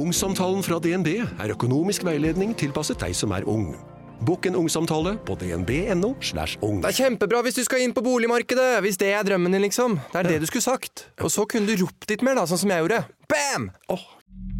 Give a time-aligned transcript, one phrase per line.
[0.00, 3.74] Ungsamtalen fra DNB er økonomisk veiledning tilpasset deg som er ung.
[4.24, 6.14] Bokk en ungsamtale på dnb.no.
[6.24, 6.80] slash ung.
[6.80, 8.80] Det er kjempebra hvis du skal inn på boligmarkedet!
[8.84, 9.98] Hvis det er drømmen din, liksom.
[10.12, 11.06] Det er det du skulle sagt.
[11.20, 13.02] Og så kunne du ropt litt mer, da, sånn som jeg gjorde.
[13.32, 13.70] Bam!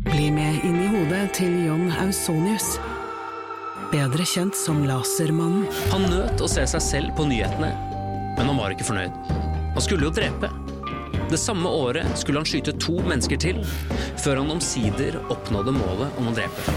[0.08, 2.74] Bli med inn i hodet til John Ausonius.
[3.92, 5.68] Bedre kjent som Lasermannen.
[5.94, 7.72] Han nøt å se seg selv på nyhetene,
[8.36, 9.16] men han var ikke fornøyd.
[9.76, 10.52] Han skulle jo drepe.
[11.30, 13.60] Det samme året skulle han skyte to mennesker til,
[14.18, 16.72] før han omsider oppnådde målet om å drepe.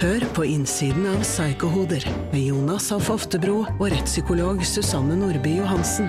[0.00, 6.08] Hør på innsiden av Psykohoder med Jonas Alf Oftebro og rettspsykolog Susanne Nordby Johansen.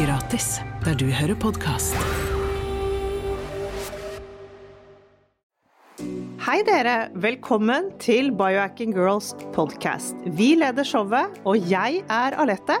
[0.00, 1.94] Gratis der du hører podkast.
[6.44, 10.18] Hei dere, velkommen til Biohacking Girls podcast.
[10.34, 12.80] Vi leder showet, og jeg er Alette.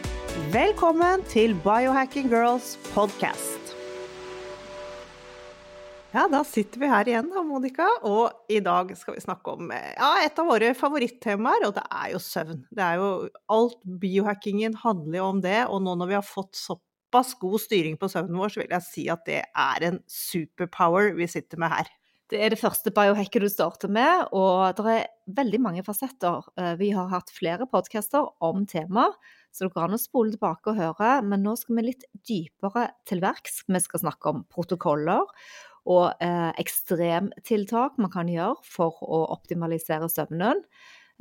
[0.31, 3.73] Velkommen til Biohacking Girls podcast.
[6.13, 9.73] Ja, da sitter vi her igjen da, Monica, og i dag skal vi snakke om
[9.75, 12.63] ja, et av våre favorittemaer, og det er jo søvn.
[12.71, 13.09] Det er jo
[13.51, 18.07] Alt biohackingen handler om det, og nå når vi har fått såpass god styring på
[18.11, 21.91] søvnen vår, så vil jeg si at det er en superpower vi sitter med her.
[22.31, 26.45] Det er det første biohacket du starter med, og det er veldig mange fasetter.
[26.55, 29.17] Eh, vi har hatt flere podcaster om temaet,
[29.51, 32.87] så det går an å spole tilbake og høre, men nå skal vi litt dypere
[33.09, 33.61] til verks.
[33.67, 35.27] Vi skal snakke om protokoller
[35.91, 40.61] og eh, ekstremtiltak man kan gjøre for å optimalisere søvnen.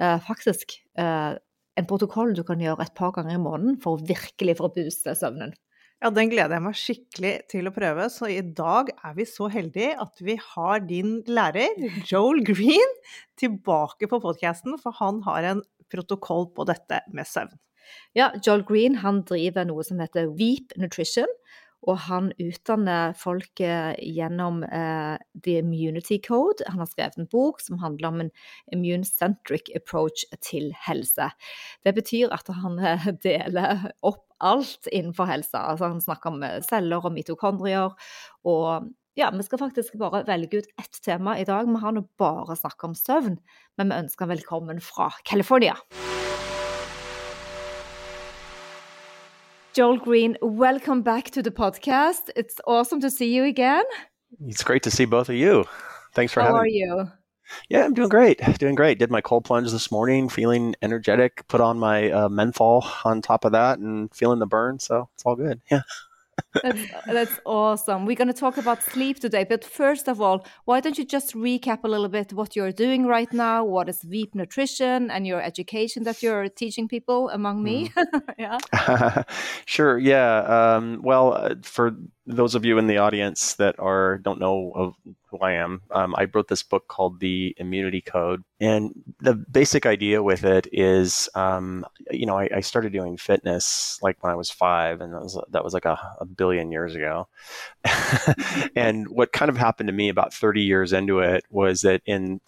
[0.00, 1.32] Eh, faktisk eh,
[1.80, 4.74] en protokoll du kan gjøre et par ganger i måneden for å virkelig for å
[4.74, 5.54] booste søvnen.
[6.00, 8.06] Ja, den gleder jeg meg skikkelig til å prøve.
[8.12, 11.76] Så i dag er vi så heldige at vi har din lærer,
[12.08, 12.94] Joel Green,
[13.40, 15.60] tilbake på podkasten, for han har en
[15.92, 17.52] protokoll på dette med søvn.
[18.16, 21.30] Ja, Joel Green han driver noe som heter Weep Nutrition.
[21.88, 26.66] Og han utdanner folk gjennom eh, The Immunity Code.
[26.68, 28.32] Han har skrevet en bok som handler om en
[28.74, 31.30] immune-centric approach til helse.
[31.84, 35.56] Det betyr at han eh, deler opp alt innenfor helse.
[35.56, 37.96] Altså han snakker om eh, celler og mitokondrier.
[38.44, 41.68] Og ja, vi skal faktisk bare velge ut ett tema i dag.
[41.68, 43.40] Vi har nå bare snakket om søvn,
[43.80, 45.80] men vi ønsker velkommen fra California.
[49.72, 52.28] Joel Greene, welcome back to the podcast.
[52.34, 53.84] It's awesome to see you again.
[54.46, 55.64] It's great to see both of you.
[56.12, 56.84] Thanks for How having me.
[56.88, 57.12] How are you?
[57.68, 58.40] Yeah, I'm doing great.
[58.58, 58.98] Doing great.
[58.98, 61.46] Did my cold plunge this morning, feeling energetic.
[61.46, 64.80] Put on my uh, menthol on top of that and feeling the burn.
[64.80, 65.60] So it's all good.
[65.70, 65.82] Yeah.
[66.62, 68.06] That's, that's awesome.
[68.06, 69.44] We're going to talk about sleep today.
[69.44, 73.06] But first of all, why don't you just recap a little bit what you're doing
[73.06, 73.64] right now?
[73.64, 77.92] What is Veep Nutrition and your education that you're teaching people among me?
[78.38, 78.58] yeah.
[79.66, 79.98] sure.
[79.98, 80.76] Yeah.
[80.76, 81.96] Um, well, uh, for
[82.26, 84.94] those of you in the audience that are don't know of
[85.30, 89.86] who I am, um, I wrote this book called The Immunity Code, and the basic
[89.86, 94.36] idea with it is, um, you know, I, I, started doing fitness like when I
[94.36, 97.28] was five, and that was that was like a, a billion years ago.
[98.76, 102.40] and what kind of happened to me about 30 years into it was that in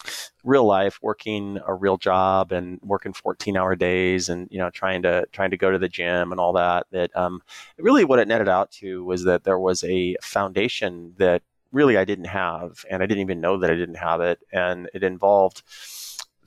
[0.44, 5.02] real life, working a real job and working 14 hour days, and you know, trying
[5.02, 7.42] to trying to go to the gym and all that, that um,
[7.78, 11.42] really what it netted out to was that there was a foundation that
[11.72, 14.90] really I didn't have, and I didn't even know that I didn't have it, and
[14.94, 15.62] it involved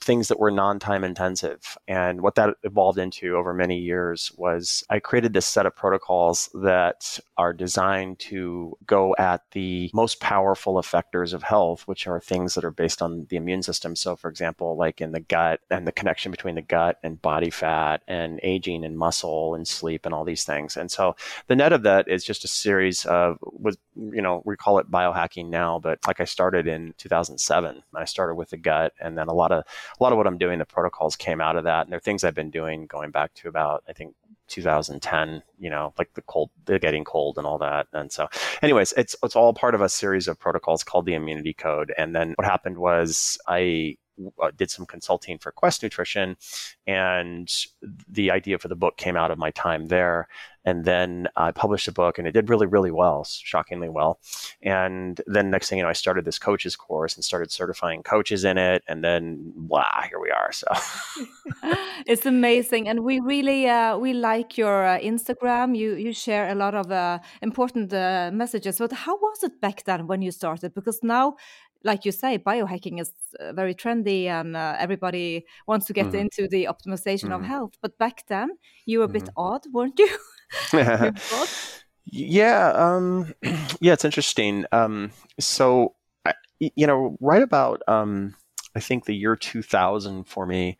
[0.06, 1.78] things that were non-time intensive.
[1.88, 6.50] And what that evolved into over many years was i created this set of protocols
[6.54, 12.54] that are designed to go at the most powerful effectors of health which are things
[12.54, 13.96] that are based on the immune system.
[13.96, 17.50] So for example like in the gut and the connection between the gut and body
[17.50, 20.78] fat and aging and muscle and sleep and all these things.
[20.78, 21.16] And so
[21.48, 24.92] the net of that is just a series of was you know we call it
[24.92, 29.28] biohacking now but like i started in 2007 i started with the gut and then
[29.28, 29.63] a lot of
[30.00, 32.24] a lot of what I'm doing, the protocols came out of that, and they're things
[32.24, 34.15] I've been doing going back to about I think
[34.47, 35.44] 2010.
[35.59, 37.88] You know, like the cold, the getting cold, and all that.
[37.94, 38.27] And so,
[38.62, 41.94] anyways, it's it's all part of a series of protocols called the Immunity Code.
[41.97, 43.97] And then what happened was I
[44.41, 46.38] uh, did some consulting for Quest Nutrition,
[46.88, 47.51] and
[48.09, 50.27] the idea for the book came out of my time there.
[50.67, 54.19] And then I published a book, and it did really, really well, shockingly well.
[54.63, 58.44] And then next thing you know, I started this coaches course and started certifying coaches
[58.44, 60.51] in it, and then blah, here we are.
[60.51, 60.65] So
[62.07, 65.77] it's amazing, and we really uh, we like your uh, Instagram.
[65.77, 68.79] You you share a lot of uh, important uh, messages.
[68.79, 70.73] But how was it back then when you started?
[70.73, 71.35] Because now
[71.86, 76.16] like you say, biohacking is uh, very trendy and uh, everybody wants to get mm.
[76.16, 77.36] into the optimization mm.
[77.36, 77.44] of mm-hmm.
[77.46, 77.74] health.
[77.82, 78.50] But back then,
[78.86, 79.34] you were a bit mm.
[79.38, 80.18] odd, weren't you?
[82.06, 83.34] yeah, um,
[83.80, 84.66] yeah, it's interesting.
[84.72, 85.96] Um, so,
[86.60, 88.36] you know, right about um,
[88.76, 90.78] I think the year 2000 for me,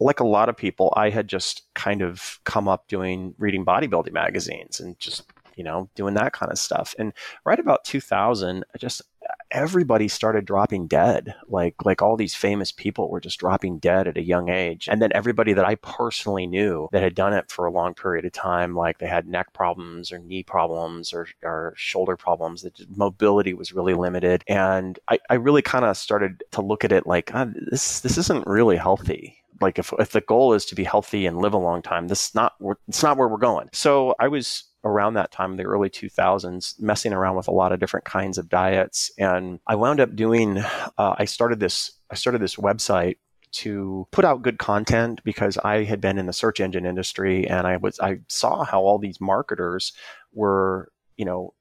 [0.00, 4.12] like a lot of people, I had just kind of come up doing reading bodybuilding
[4.12, 5.24] magazines and just
[5.56, 6.94] you know doing that kind of stuff.
[6.98, 7.12] And
[7.44, 9.02] right about 2000, I just
[9.50, 11.34] everybody started dropping dead.
[11.48, 14.88] Like like all these famous people were just dropping dead at a young age.
[14.90, 18.24] And then everybody that I personally knew that had done it for a long period
[18.24, 22.74] of time, like they had neck problems or knee problems or, or shoulder problems, that
[22.96, 24.44] mobility was really limited.
[24.46, 28.18] And I, I really kind of started to look at it like oh, this this
[28.18, 31.58] isn't really healthy like if, if the goal is to be healthy and live a
[31.58, 32.54] long time this is not
[32.86, 37.12] it's not where we're going so i was around that time, the early 2000s, messing
[37.12, 39.10] around with a lot of different kinds of diets.
[39.18, 43.16] And I wound up doing, uh, I started this, I started this website
[43.50, 47.66] to put out good content because I had been in the search engine industry and
[47.66, 49.92] I was, I saw how all these marketers
[50.32, 51.54] were, you know,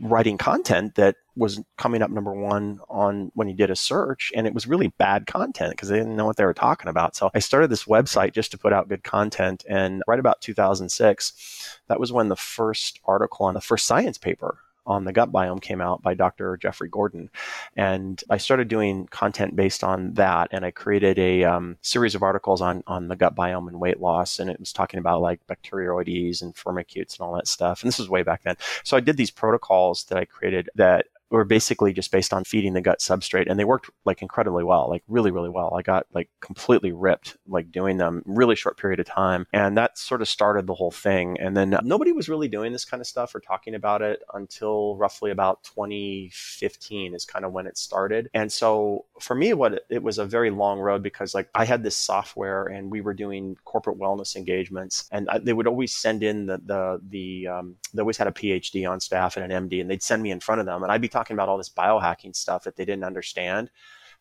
[0.00, 4.46] writing content that was coming up number one on when you did a search and
[4.46, 7.30] it was really bad content because they didn't know what they were talking about so
[7.34, 12.00] i started this website just to put out good content and right about 2006 that
[12.00, 15.80] was when the first article on the first science paper on the gut biome came
[15.80, 16.56] out by Dr.
[16.56, 17.30] Jeffrey Gordon.
[17.76, 20.48] And I started doing content based on that.
[20.52, 24.00] And I created a um, series of articles on, on the gut biome and weight
[24.00, 24.38] loss.
[24.38, 27.82] And it was talking about like bacteroides and firmicutes and all that stuff.
[27.82, 28.56] And this was way back then.
[28.84, 31.06] So I did these protocols that I created that
[31.36, 34.88] were basically just based on feeding the gut substrate and they worked like incredibly well
[34.88, 35.74] like really really well.
[35.76, 39.98] I got like completely ripped like doing them really short period of time and that
[39.98, 43.06] sort of started the whole thing and then nobody was really doing this kind of
[43.06, 48.28] stuff or talking about it until roughly about 2015 is kind of when it started
[48.34, 51.64] and so for me what it, it was a very long road because like i
[51.64, 55.94] had this software and we were doing corporate wellness engagements and I, they would always
[55.94, 59.68] send in the the the um, they always had a phd on staff and an
[59.68, 61.48] md and they'd send me in front of them and i'd be talking talking about
[61.48, 63.70] all this biohacking stuff that they didn't understand.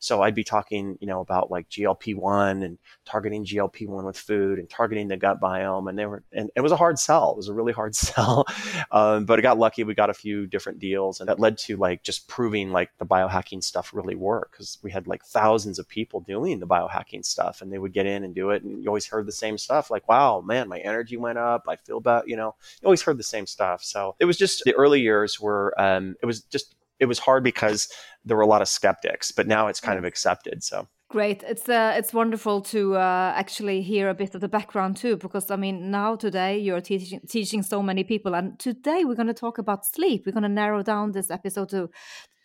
[0.02, 4.68] So I'd be talking, you know, about like GLP-1 and targeting GLP-1 with food and
[4.68, 5.88] targeting the gut biome.
[5.88, 7.30] And they were, and it was a hard sell.
[7.32, 8.46] It was a really hard sell.
[8.90, 9.84] Um, but I got lucky.
[9.84, 13.06] We got a few different deals and that led to like just proving like the
[13.06, 17.62] biohacking stuff really worked because we had like thousands of people doing the biohacking stuff
[17.62, 18.64] and they would get in and do it.
[18.64, 21.66] And you always heard the same stuff like, wow, man, my energy went up.
[21.68, 23.84] I feel better, you know, you always heard the same stuff.
[23.84, 27.44] So it was just the early years were, um, it was just it was hard
[27.44, 27.90] because
[28.24, 30.64] there were a lot of skeptics, but now it's kind of accepted.
[30.64, 31.44] So Great.
[31.44, 35.52] It's uh, it's wonderful to uh, actually hear a bit of the background too, because
[35.52, 39.34] I mean, now today you're teaching teaching so many people, and today we're going to
[39.34, 40.24] talk about sleep.
[40.26, 41.90] We're going to narrow down this episode to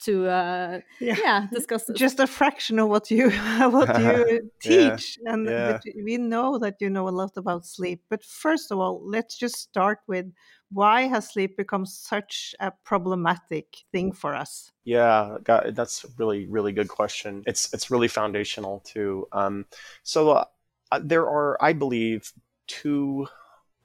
[0.02, 1.16] to uh, yeah.
[1.22, 1.46] yeah.
[1.52, 1.96] discuss this.
[1.96, 3.30] just a fraction of what you
[3.70, 5.32] what you teach, yeah.
[5.32, 5.78] and yeah.
[6.04, 8.02] we know that you know a lot about sleep.
[8.10, 10.26] But first of all, let's just start with
[10.70, 14.72] why has sleep become such a problematic thing for us?
[14.84, 17.42] Yeah, that's a really really good question.
[17.46, 19.28] It's it's really foundational too.
[19.32, 19.66] Um,
[20.02, 20.44] so uh,
[20.92, 22.32] uh, there are, I believe,
[22.66, 23.28] two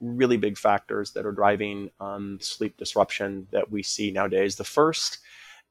[0.00, 4.56] really big factors that are driving um, sleep disruption that we see nowadays.
[4.56, 5.18] The first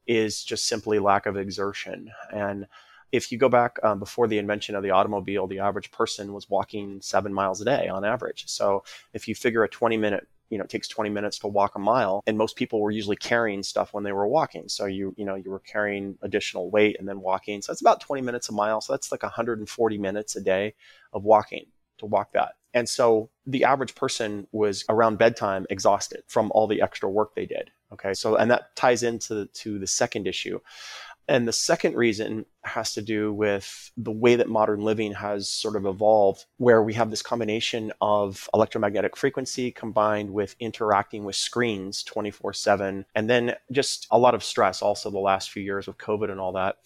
[0.06, 2.66] is just simply lack of exertion and
[3.12, 6.48] if you go back um, before the invention of the automobile, the average person was
[6.48, 8.44] walking seven miles a day on average.
[8.48, 11.76] So if you figure a 20 minute you know, it takes 20 minutes to walk
[11.76, 12.22] a mile.
[12.26, 14.68] And most people were usually carrying stuff when they were walking.
[14.68, 17.62] So you, you know, you were carrying additional weight and then walking.
[17.62, 18.82] So it's about 20 minutes a mile.
[18.82, 20.74] So that's like 140 minutes a day
[21.14, 21.64] of walking
[21.98, 22.50] to walk that.
[22.74, 27.46] And so the average person was around bedtime exhausted from all the extra work they
[27.46, 27.70] did.
[27.90, 28.12] Okay.
[28.12, 30.60] So, and that ties into to the second issue.
[31.28, 35.76] And the second reason has to do with the way that modern living has sort
[35.76, 42.02] of evolved, where we have this combination of electromagnetic frequency combined with interacting with screens
[42.02, 45.98] 24 7, and then just a lot of stress also the last few years with
[45.98, 46.76] COVID and all that.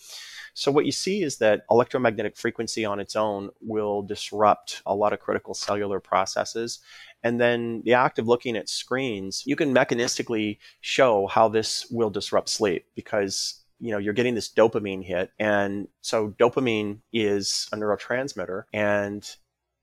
[0.58, 5.12] So, what you see is that electromagnetic frequency on its own will disrupt a lot
[5.12, 6.78] of critical cellular processes.
[7.22, 12.08] And then the act of looking at screens, you can mechanistically show how this will
[12.08, 17.76] disrupt sleep because you know you're getting this dopamine hit and so dopamine is a
[17.76, 19.36] neurotransmitter and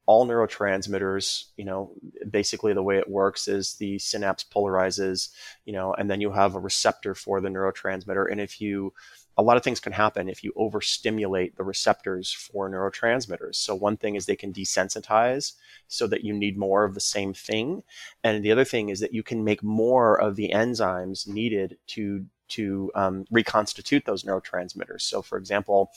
[0.05, 1.91] all neurotransmitters you know
[2.29, 5.29] basically the way it works is the synapse polarizes
[5.65, 8.93] you know and then you have a receptor for the neurotransmitter and if you
[9.37, 13.55] a lot of things can happen if you overstimulate the receptors for neurotransmitters.
[13.55, 15.53] So one thing is they can desensitize
[15.87, 17.83] so that you need more of the same thing.
[18.23, 22.25] And the other thing is that you can make more of the enzymes needed to
[22.53, 25.01] to um, reconstitute those neurotransmitters.
[25.01, 25.91] So, for example,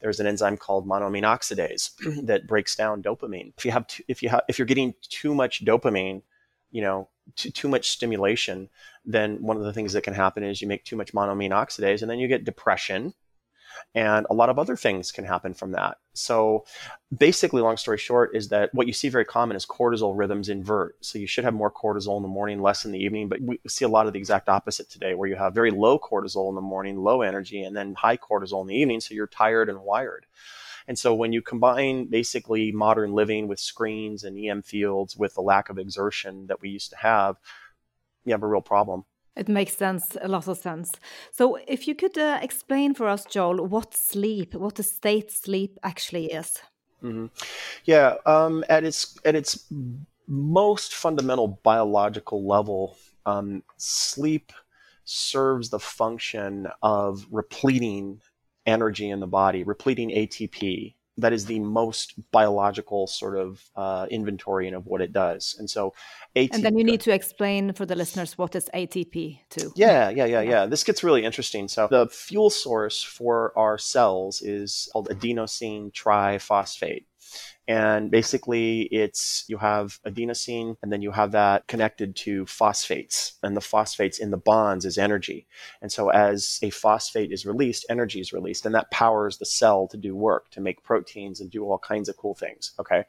[0.00, 1.90] there's an enzyme called monoamine oxidase
[2.26, 3.52] that breaks down dopamine.
[3.56, 6.22] If you have, too, if you have, if you're getting too much dopamine,
[6.70, 8.68] you know, too, too much stimulation,
[9.04, 12.02] then one of the things that can happen is you make too much monoamine oxidase
[12.02, 13.14] and then you get depression
[13.94, 15.98] and a lot of other things can happen from that.
[16.14, 16.64] So
[17.16, 20.96] basically, long story short, is that what you see very common is cortisol rhythms invert.
[21.04, 23.28] So you should have more cortisol in the morning, less in the evening.
[23.28, 25.98] But we see a lot of the exact opposite today, where you have very low
[25.98, 29.00] cortisol in the morning, low energy, and then high cortisol in the evening.
[29.00, 30.26] So you're tired and wired.
[30.88, 35.40] And so when you combine basically modern living with screens and EM fields with the
[35.40, 37.36] lack of exertion that we used to have,
[38.24, 39.04] you have a real problem.
[39.34, 40.92] It makes sense, a lot of sense.
[41.30, 45.78] So, if you could uh, explain for us, Joel, what sleep, what the state sleep
[45.82, 46.58] actually is.
[47.02, 47.26] Mm-hmm.
[47.84, 49.66] Yeah, um, at its at its
[50.28, 52.96] most fundamental biological level,
[53.26, 54.52] um, sleep
[55.04, 58.20] serves the function of repleting
[58.66, 60.94] energy in the body, repleting ATP.
[61.22, 65.56] That is the most biological sort of uh, inventorying of what it does.
[65.58, 65.94] And so,
[66.36, 69.72] ATP, and then you need to explain for the listeners what is ATP too.
[69.74, 70.66] Yeah, yeah, yeah, yeah.
[70.66, 71.68] This gets really interesting.
[71.68, 77.04] So, the fuel source for our cells is called adenosine triphosphate.
[77.68, 83.56] And basically, it's you have adenosine, and then you have that connected to phosphates, and
[83.56, 85.46] the phosphates in the bonds is energy.
[85.80, 89.86] And so, as a phosphate is released, energy is released, and that powers the cell
[89.88, 92.72] to do work, to make proteins and do all kinds of cool things.
[92.80, 93.04] Okay.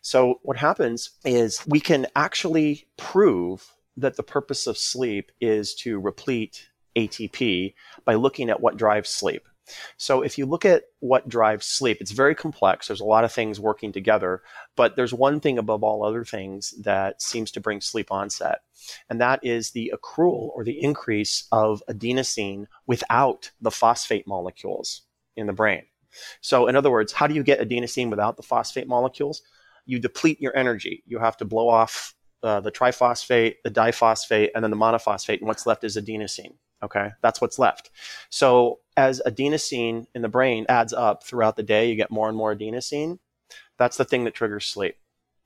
[0.00, 5.98] So, what happens is we can actually prove that the purpose of sleep is to
[5.98, 7.74] replete ATP
[8.04, 9.47] by looking at what drives sleep.
[9.96, 12.86] So if you look at what drives sleep, it's very complex.
[12.86, 14.42] There's a lot of things working together,
[14.76, 18.60] but there's one thing above all other things that seems to bring sleep onset,
[19.08, 25.02] and that is the accrual or the increase of adenosine without the phosphate molecules
[25.36, 25.82] in the brain.
[26.40, 29.42] So in other words, how do you get adenosine without the phosphate molecules?
[29.86, 31.02] You deplete your energy.
[31.06, 35.46] You have to blow off uh, the triphosphate, the diphosphate, and then the monophosphate, and
[35.46, 36.54] what's left is adenosine.
[36.82, 37.90] Okay, that's what's left.
[38.30, 42.36] So as adenosine in the brain adds up throughout the day, you get more and
[42.36, 43.20] more adenosine.
[43.76, 44.96] That's the thing that triggers sleep.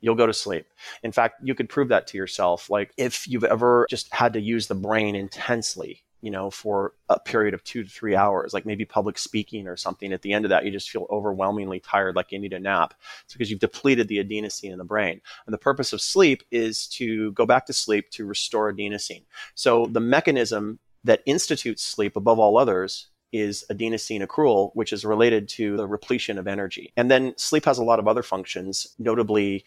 [0.00, 0.64] You'll go to sleep.
[1.02, 2.71] In fact, you could prove that to yourself.
[2.71, 7.21] Like if you've ever just had to use the brain intensely, you know, for a
[7.21, 10.14] period of two to three hours, like maybe public speaking or something.
[10.14, 12.94] At the end of that, you just feel overwhelmingly tired, like you need a nap.
[13.25, 15.21] It's because you've depleted the adenosine in the brain.
[15.44, 19.25] And the purpose of sleep is to go back to sleep to restore adenosine.
[19.54, 25.49] So the mechanism that institutes sleep above all others is adenosine accrual, which is related
[25.49, 26.93] to the repletion of energy.
[26.97, 29.65] And then sleep has a lot of other functions, notably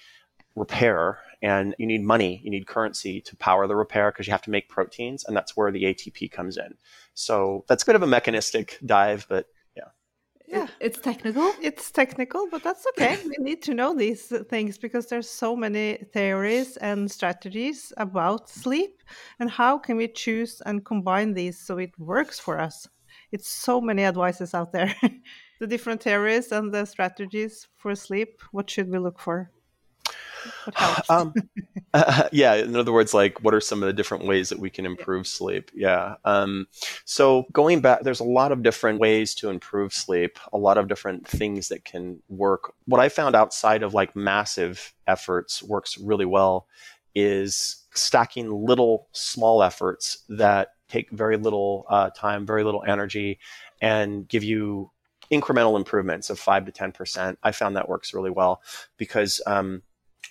[0.55, 1.19] repair.
[1.41, 4.51] And you need money, you need currency to power the repair because you have to
[4.51, 5.25] make proteins.
[5.25, 6.75] And that's where the ATP comes in.
[7.13, 9.47] So that's a bit of a mechanistic dive, but
[10.47, 15.07] yeah it's technical it's technical but that's okay we need to know these things because
[15.07, 19.01] there's so many theories and strategies about sleep
[19.39, 22.87] and how can we choose and combine these so it works for us
[23.31, 24.93] it's so many advices out there
[25.59, 29.51] the different theories and the strategies for sleep what should we look for
[31.09, 31.33] um,
[31.93, 34.69] uh, yeah, in other words, like what are some of the different ways that we
[34.69, 35.71] can improve sleep?
[35.73, 36.15] Yeah.
[36.25, 36.67] Um,
[37.05, 40.87] so going back, there's a lot of different ways to improve sleep, a lot of
[40.87, 42.73] different things that can work.
[42.85, 46.67] What I found outside of like massive efforts works really well
[47.15, 53.39] is stacking little small efforts that take very little uh, time, very little energy,
[53.81, 54.91] and give you
[55.31, 57.39] incremental improvements of five to ten percent.
[57.41, 58.61] I found that works really well
[58.97, 59.81] because um,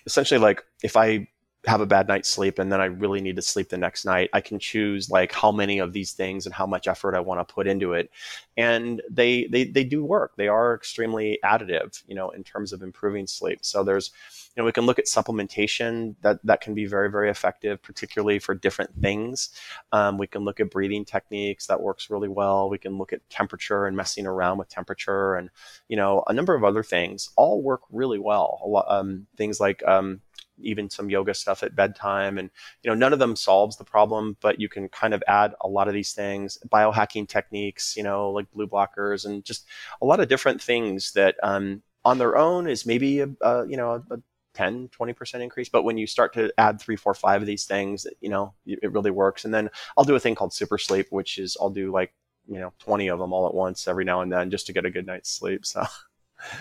[0.06, 1.28] essentially like if I
[1.66, 4.28] have a bad night's sleep and then I really need to sleep the next night,
[4.32, 7.46] I can choose like how many of these things and how much effort I want
[7.46, 8.10] to put into it.
[8.56, 10.32] And they they they do work.
[10.36, 13.60] They are extremely additive, you know, in terms of improving sleep.
[13.62, 14.12] So there's
[14.54, 18.38] you know, we can look at supplementation that that can be very very effective, particularly
[18.38, 19.50] for different things.
[19.92, 22.68] Um, we can look at breathing techniques that works really well.
[22.68, 25.50] We can look at temperature and messing around with temperature, and
[25.88, 28.60] you know, a number of other things all work really well.
[28.66, 30.20] Lot um, things like um,
[30.58, 32.38] even some yoga stuff at bedtime.
[32.38, 32.50] And,
[32.82, 35.68] you know, none of them solves the problem, but you can kind of add a
[35.68, 39.66] lot of these things, biohacking techniques, you know, like blue blockers and just
[40.00, 43.76] a lot of different things that um, on their own is maybe, a, a you
[43.76, 44.18] know, a,
[44.54, 48.06] 10 20% increase but when you start to add three four five of these things
[48.20, 51.38] you know it really works and then i'll do a thing called super sleep which
[51.38, 52.12] is i'll do like
[52.48, 54.84] you know 20 of them all at once every now and then just to get
[54.84, 55.84] a good night's sleep so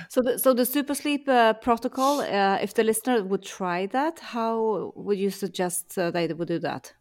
[0.09, 4.19] so the, so the super sleep uh, protocol uh, if the listener would try that
[4.19, 6.93] how would you suggest uh, they would do that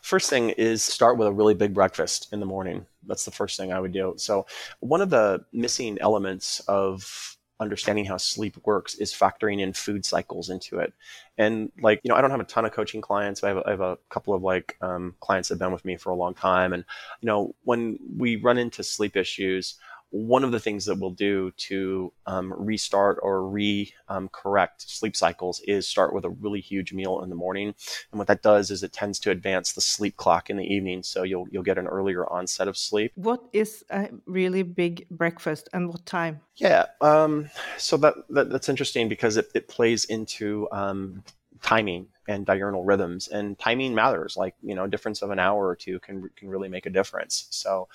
[0.00, 2.86] First thing is start with a really big breakfast in the morning.
[3.06, 4.14] That's the first thing I would do.
[4.16, 4.46] So,
[4.80, 10.48] one of the missing elements of understanding how sleep works is factoring in food cycles
[10.48, 10.92] into it.
[11.38, 13.44] And like, you know, I don't have a ton of coaching clients.
[13.44, 16.10] I have have a couple of like um, clients that have been with me for
[16.10, 16.72] a long time.
[16.72, 16.84] And,
[17.20, 19.76] you know, when we run into sleep issues,
[20.10, 25.16] one of the things that we'll do to um, restart or re um, correct sleep
[25.16, 27.74] cycles is start with a really huge meal in the morning.
[28.10, 31.02] And what that does is it tends to advance the sleep clock in the evening,
[31.02, 33.12] so you'll you'll get an earlier onset of sleep.
[33.14, 36.40] What is a really big breakfast and what time?
[36.56, 37.48] Yeah, um,
[37.78, 41.24] so that, that, that's interesting because it, it plays into um,
[41.62, 45.76] timing and diurnal rhythms and timing matters like you know difference of an hour or
[45.76, 47.46] two can can really make a difference.
[47.50, 47.88] So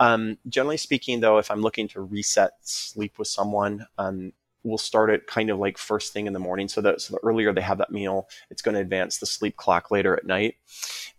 [0.00, 4.32] um, generally speaking though if i'm looking to reset sleep with someone um,
[4.66, 7.52] we'll start it kind of like first thing in the morning so so the earlier
[7.52, 10.56] they have that meal it's going to advance the sleep clock later at night.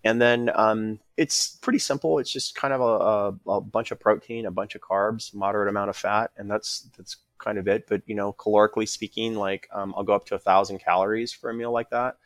[0.04, 2.20] And then um, it's pretty simple.
[2.20, 5.70] It's just kind of a, a, a bunch of protein a bunch of carbs moderate
[5.70, 7.88] amount of fat and that's that's kind of it.
[7.88, 11.50] But you know, calorically speaking, like um, I'll go up to a thousand calories for
[11.50, 12.18] a meal like that.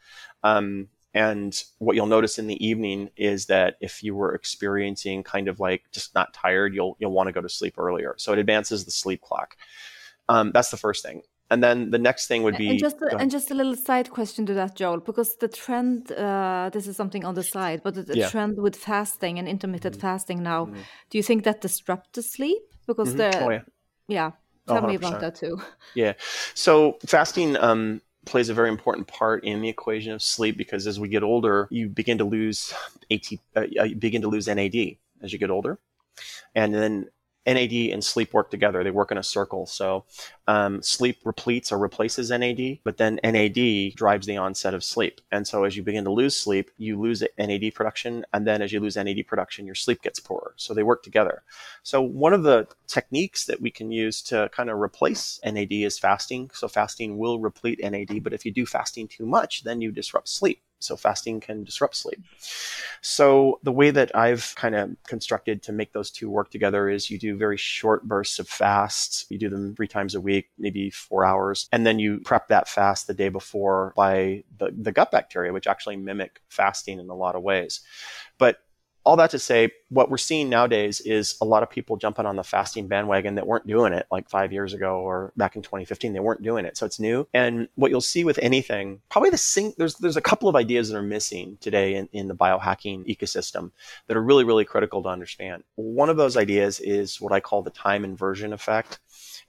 [0.44, 5.50] Um, and what you'll notice in the evening is that if you were experiencing kind
[5.50, 8.16] of like just not tired, you'll you'll want to go to sleep earlier.
[8.18, 9.58] So it advances the sleep clock.
[10.30, 11.24] Um, that's the first thing.
[11.50, 14.10] And then the next thing would be and just a, and just a little side
[14.10, 17.94] question to that, Joel, because the trend uh, this is something on the side, but
[17.94, 18.30] the, the yeah.
[18.30, 20.08] trend with fasting and intermittent mm-hmm.
[20.08, 20.80] fasting now, mm-hmm.
[21.10, 22.62] do you think that disrupts the sleep?
[22.88, 23.18] Because mm-hmm.
[23.18, 23.62] the oh, yeah.
[24.08, 24.32] yeah
[24.74, 24.88] Tell 100%.
[24.88, 25.62] me about that too.
[25.94, 26.14] Yeah.
[26.54, 31.00] So fasting um, plays a very important part in the equation of sleep because as
[31.00, 32.74] we get older, you begin to lose
[33.12, 33.26] AT,
[33.58, 35.80] uh, you begin to lose NAD as you get older,
[36.56, 37.10] and then
[37.46, 38.84] NAD and sleep work together.
[38.84, 39.66] They work in a circle.
[39.66, 40.06] So
[40.48, 45.22] um, sleep repletes or replaces NAD, but then NAD drives the onset of sleep.
[45.32, 48.26] And so as you begin to lose sleep, you lose NAD production.
[48.34, 50.54] And then as you lose NAD production, your sleep gets poorer.
[50.58, 51.44] So they work together.
[51.84, 55.98] So one of the techniques that we can use to kind of replace NAD is
[55.98, 56.52] fasting.
[56.54, 60.30] So fasting will replete NAD, but if you do fasting too much, then you disrupt
[60.30, 60.62] sleep.
[60.84, 62.20] So fasting can disrupt sleep.
[63.02, 67.10] So the way that I've kind of constructed to make those two work together is
[67.10, 69.26] you do very short bursts of fasts.
[69.30, 72.68] You do them three times a week, maybe four hours, and then you prep that
[72.68, 77.16] fast the day before by the, the gut bacteria, which actually mimic fasting in a
[77.16, 77.82] lot of ways.
[78.38, 78.58] But
[79.04, 82.36] all that to say, what we're seeing nowadays is a lot of people jumping on
[82.36, 86.14] the fasting bandwagon that weren't doing it like five years ago or back in 2015.
[86.14, 87.28] They weren't doing it, so it's new.
[87.34, 90.90] And what you'll see with anything, probably the sing, there's there's a couple of ideas
[90.90, 93.72] that are missing today in, in the biohacking ecosystem
[94.08, 95.64] that are really really critical to understand.
[95.76, 99.00] One of those ideas is what I call the time inversion effect,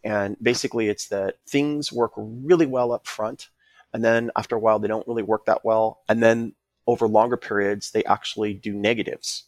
[0.03, 3.49] and basically it's that things work really well up front,
[3.93, 6.55] and then after a while they don't really work that well, and then
[6.87, 9.45] over longer periods, they actually do negatives.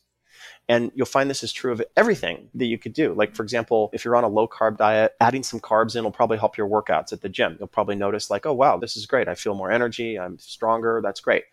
[0.69, 3.13] And you'll find this is true of everything that you could do.
[3.13, 6.11] Like, for example, if you're on a low carb diet, adding some carbs in will
[6.11, 7.57] probably help your workouts at the gym.
[7.59, 9.29] You'll probably notice, like, oh, wow, this is great.
[9.29, 10.19] I feel more energy.
[10.19, 11.01] I'm stronger.
[11.03, 11.45] That's great.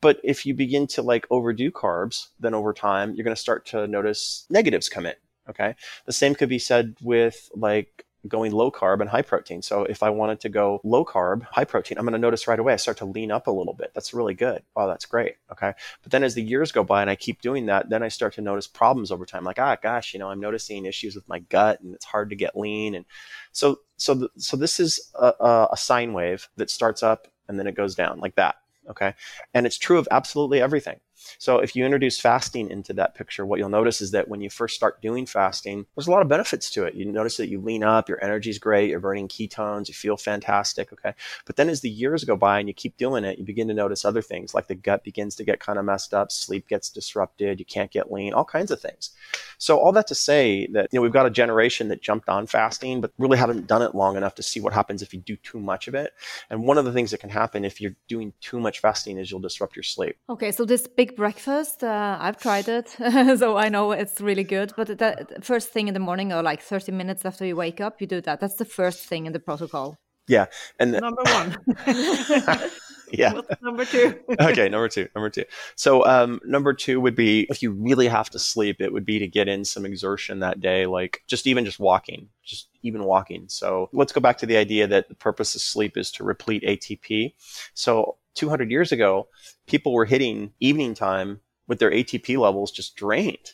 [0.00, 3.64] But if you begin to like overdo carbs, then over time, you're going to start
[3.66, 5.14] to notice negatives come in.
[5.48, 5.74] Okay.
[6.06, 9.62] The same could be said with like going low carb and high protein.
[9.62, 12.58] So if I wanted to go low carb, high protein, I'm going to notice right
[12.58, 13.92] away I start to lean up a little bit.
[13.94, 14.62] That's really good.
[14.74, 15.36] Wow, that's great.
[15.52, 15.72] Okay.
[16.02, 18.34] But then as the years go by and I keep doing that, then I start
[18.34, 19.44] to notice problems over time.
[19.44, 22.36] Like, ah, gosh, you know, I'm noticing issues with my gut and it's hard to
[22.36, 22.94] get lean.
[22.94, 23.04] And
[23.52, 27.66] so, so, the, so this is a, a sine wave that starts up and then
[27.66, 28.56] it goes down like that.
[28.88, 29.14] Okay.
[29.52, 31.00] And it's true of absolutely everything.
[31.38, 34.50] So if you introduce fasting into that picture, what you'll notice is that when you
[34.50, 36.94] first start doing fasting, there's a lot of benefits to it.
[36.94, 40.16] You notice that you lean up, your energy is great, you're burning ketones, you feel
[40.16, 40.92] fantastic.
[40.92, 41.14] Okay.
[41.44, 43.74] But then as the years go by and you keep doing it, you begin to
[43.74, 46.90] notice other things like the gut begins to get kind of messed up, sleep gets
[46.90, 49.10] disrupted, you can't get lean, all kinds of things.
[49.58, 52.46] So all that to say that, you know, we've got a generation that jumped on
[52.46, 55.36] fasting, but really haven't done it long enough to see what happens if you do
[55.36, 56.12] too much of it.
[56.50, 59.30] And one of the things that can happen if you're doing too much fasting is
[59.30, 60.16] you'll disrupt your sleep.
[60.28, 60.52] Okay.
[60.52, 61.82] So this big breakfast.
[61.82, 62.88] Uh, I've tried it,
[63.38, 64.72] so I know it's really good.
[64.76, 68.00] But the first thing in the morning, or like 30 minutes after you wake up,
[68.00, 68.40] you do that.
[68.40, 69.98] That's the first thing in the protocol.
[70.26, 70.46] Yeah,
[70.78, 71.56] and number one.
[73.12, 73.34] yeah.
[73.34, 74.18] What's number two?
[74.40, 75.08] okay, number two.
[75.14, 75.44] Number two.
[75.76, 79.18] So, um, number two would be if you really have to sleep, it would be
[79.18, 83.44] to get in some exertion that day, like just even just walking, just even walking.
[83.48, 86.62] So, let's go back to the idea that the purpose of sleep is to replete
[86.62, 87.34] ATP.
[87.74, 89.28] So, 200 years ago,
[89.66, 93.52] people were hitting evening time with their ATP levels just drained.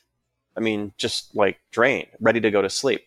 [0.56, 3.02] I mean, just like drained, ready to go to sleep.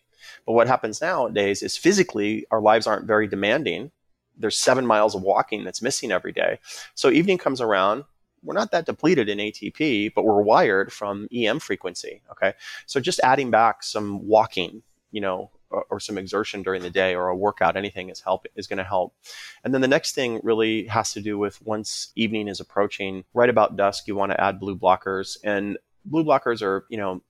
[0.46, 3.90] But what happens nowadays is physically, our lives aren't very demanding
[4.36, 6.58] there's seven miles of walking that's missing every day.
[6.94, 8.04] So evening comes around,
[8.42, 12.22] we're not that depleted in ATP, but we're wired from EM frequency.
[12.30, 12.52] Okay.
[12.86, 14.82] So just adding back some walking,
[15.12, 15.50] you know,
[15.90, 18.84] or, some exertion during the day or a workout, anything is help is going to
[18.84, 19.14] help.
[19.62, 23.48] And then the next thing really has to do with once evening is approaching, right
[23.48, 25.36] about dusk, you want to add blue blockers.
[25.42, 27.22] And blue blockers are, you know,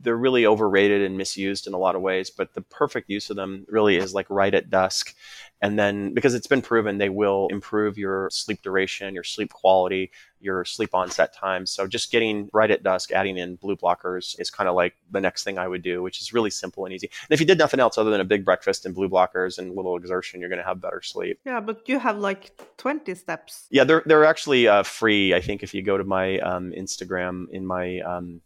[0.00, 3.36] they're really overrated and misused in a lot of ways, but the perfect use of
[3.36, 5.14] them really is like right at dusk.
[5.60, 10.10] And then because it's been proven they will improve your sleep duration, your sleep quality,
[10.40, 11.66] your sleep onset time.
[11.66, 15.20] So just getting right at dusk, adding in blue blockers is kind of like the
[15.20, 17.10] next thing I would do, which is really simple and easy.
[17.28, 19.74] And if you did nothing else other than a big breakfast and blue blockers and
[19.74, 21.40] little exertion, you're going to have better sleep.
[21.44, 23.66] Yeah, but you have like 20 steps.
[23.70, 25.34] Yeah, they're they're actually uh, free.
[25.34, 28.40] I think if you go to my um, Instagram in my um,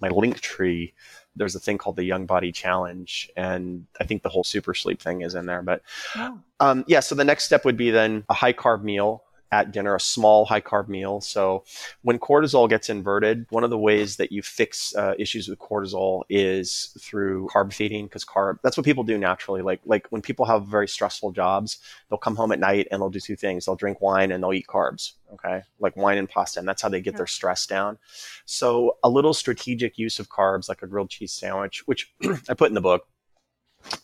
[0.00, 0.94] my link tree,
[1.36, 5.00] there's a thing called the Young Body Challenge, and I think the whole super sleep
[5.00, 5.62] thing is in there.
[5.62, 5.82] But
[6.16, 6.38] oh.
[6.60, 9.94] um, yeah, so the next step would be then a high carb meal at dinner,
[9.94, 11.20] a small high carb meal.
[11.20, 11.64] So
[12.02, 16.22] when cortisol gets inverted, one of the ways that you fix uh, issues with cortisol
[16.28, 19.62] is through carb feeding because carb that's what people do naturally.
[19.62, 23.10] Like like when people have very stressful jobs, they'll come home at night and they'll
[23.10, 23.64] do two things.
[23.64, 25.12] They'll drink wine and they'll eat carbs.
[25.32, 25.62] Okay.
[25.78, 26.58] Like wine and pasta.
[26.58, 27.18] And that's how they get yeah.
[27.18, 27.98] their stress down.
[28.44, 32.12] So a little strategic use of carbs like a grilled cheese sandwich, which
[32.48, 33.06] I put in the book.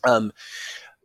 [0.03, 0.31] Um,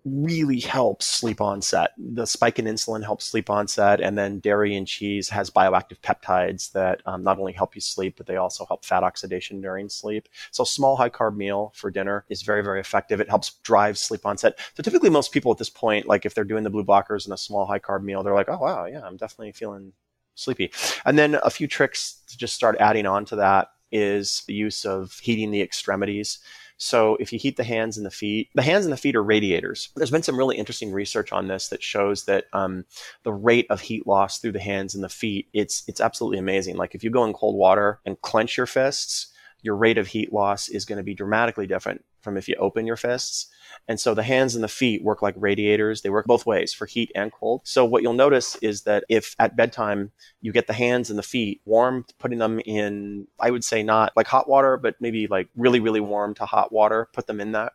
[0.04, 1.90] really helps sleep onset.
[1.98, 6.72] The spike in insulin helps sleep onset, and then dairy and cheese has bioactive peptides
[6.72, 10.28] that um, not only help you sleep, but they also help fat oxidation during sleep.
[10.50, 13.20] So, small high carb meal for dinner is very, very effective.
[13.20, 14.58] It helps drive sleep onset.
[14.74, 17.34] So, typically, most people at this point, like if they're doing the blue blockers and
[17.34, 19.92] a small high carb meal, they're like, oh, wow, yeah, I'm definitely feeling
[20.34, 20.72] sleepy.
[21.04, 24.84] And then a few tricks to just start adding on to that is the use
[24.84, 26.38] of heating the extremities.
[26.80, 29.22] So if you heat the hands and the feet, the hands and the feet are
[29.22, 29.90] radiators.
[29.96, 32.86] There's been some really interesting research on this that shows that um,
[33.22, 36.76] the rate of heat loss through the hands and the feet, it's it's absolutely amazing.
[36.76, 40.32] Like if you go in cold water and clench your fists, your rate of heat
[40.32, 43.46] loss is going to be dramatically different from if you open your fists.
[43.88, 46.02] And so the hands and the feet work like radiators.
[46.02, 47.62] They work both ways for heat and cold.
[47.64, 51.22] So what you'll notice is that if at bedtime you get the hands and the
[51.24, 55.48] feet warm, putting them in, I would say not like hot water, but maybe like
[55.56, 57.72] really, really warm to hot water, put them in that.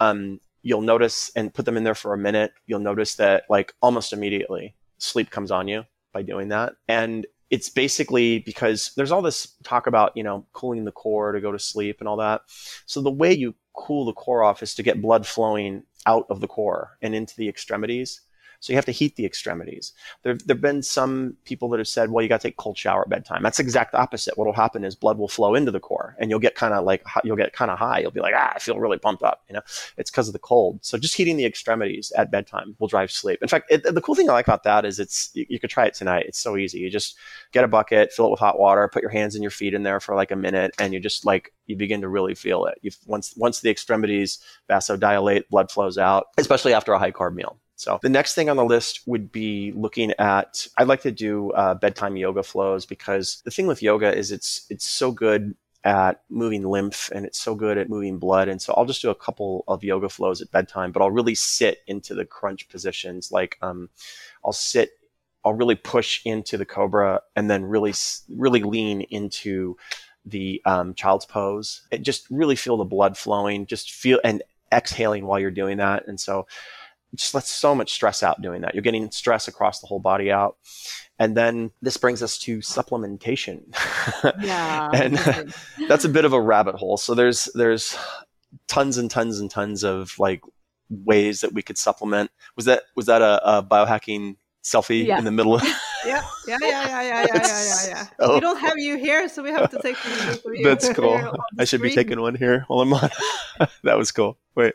[0.00, 2.52] Um, you'll notice and put them in there for a minute.
[2.66, 6.74] You'll notice that like almost immediately sleep comes on you by doing that.
[6.88, 11.40] And it's basically because there's all this talk about, you know, cooling the core to
[11.40, 12.40] go to sleep and all that.
[12.84, 16.40] So the way you cool the core off is to get blood flowing out of
[16.40, 18.22] the core and into the extremities.
[18.64, 19.92] So you have to heat the extremities.
[20.22, 23.02] There have been some people that have said, well, you got to take cold shower
[23.02, 23.42] at bedtime.
[23.42, 24.38] That's exact opposite.
[24.38, 26.86] What will happen is blood will flow into the core and you'll get kind of
[26.86, 27.98] like, you'll get kind of high.
[27.98, 29.42] You'll be like, ah, I feel really pumped up.
[29.48, 29.60] You know,
[29.98, 30.78] it's because of the cold.
[30.80, 33.38] So just heating the extremities at bedtime will drive sleep.
[33.42, 35.68] In fact, it, the cool thing I like about that is it's, you, you could
[35.68, 36.24] try it tonight.
[36.26, 36.78] It's so easy.
[36.78, 37.18] You just
[37.52, 39.82] get a bucket, fill it with hot water, put your hands and your feet in
[39.82, 42.78] there for like a minute and you just like, you begin to really feel it.
[42.80, 44.38] You once, once the extremities
[44.70, 47.58] vasodilate, blood flows out, especially after a high carb meal.
[47.76, 50.66] So the next thing on the list would be looking at.
[50.76, 54.66] I'd like to do uh, bedtime yoga flows because the thing with yoga is it's
[54.70, 58.48] it's so good at moving lymph and it's so good at moving blood.
[58.48, 61.34] And so I'll just do a couple of yoga flows at bedtime, but I'll really
[61.34, 63.30] sit into the crunch positions.
[63.30, 63.90] Like um,
[64.44, 64.92] I'll sit,
[65.44, 67.92] I'll really push into the cobra and then really
[68.30, 69.76] really lean into
[70.24, 71.82] the um, child's pose.
[71.92, 73.66] And just really feel the blood flowing.
[73.66, 76.08] Just feel and exhaling while you're doing that.
[76.08, 76.46] And so
[77.14, 78.74] just lets so much stress out doing that.
[78.74, 80.56] You're getting stress across the whole body out.
[81.18, 83.62] And then this brings us to supplementation.
[84.40, 84.90] Yeah.
[84.92, 85.16] and
[85.88, 86.96] that's a bit of a rabbit hole.
[86.96, 87.96] So there's there's
[88.68, 90.42] tons and tons and tons of like
[90.88, 92.30] ways that we could supplement.
[92.56, 95.18] Was that was that a, a biohacking selfie yeah.
[95.18, 95.62] in the middle of
[96.06, 98.06] yeah, yeah, yeah, yeah, yeah, yeah, yeah, yeah.
[98.18, 98.34] Oh.
[98.34, 99.96] We don't have you here, so we have to take
[100.62, 101.36] That's cool.
[101.58, 101.92] I should screen.
[101.92, 103.10] be taking one here while I'm on.
[103.82, 104.38] that was cool.
[104.54, 104.74] Wait.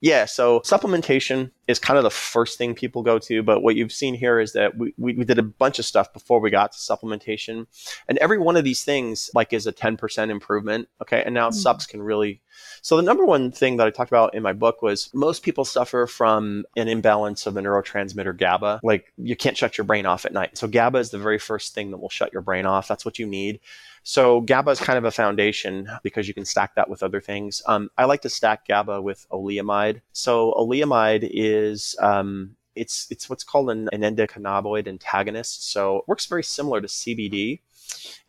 [0.00, 3.92] Yeah, so supplementation is kind of the first thing people go to, but what you've
[3.92, 6.72] seen here is that we, we, we, did a bunch of stuff before we got
[6.72, 7.66] to supplementation.
[8.08, 10.88] And every one of these things like is a 10% improvement.
[11.00, 11.22] Okay.
[11.24, 11.58] And now mm-hmm.
[11.58, 12.42] subs can really
[12.82, 15.64] so the number one thing that I talked about in my book was most people
[15.64, 18.80] suffer from an imbalance of the neurotransmitter GABA.
[18.82, 20.58] Like you can't shut your brain off at night.
[20.58, 22.88] So GABA is the very first thing that will shut your brain off.
[22.88, 23.60] That's what you need.
[24.04, 27.62] So GABA is kind of a foundation because you can stack that with other things.
[27.66, 30.02] Um, I like to stack GABA with oleamide.
[30.12, 35.72] So oleamide is um, it's it's what's called an, an endocannabinoid antagonist.
[35.72, 37.60] So it works very similar to CBD,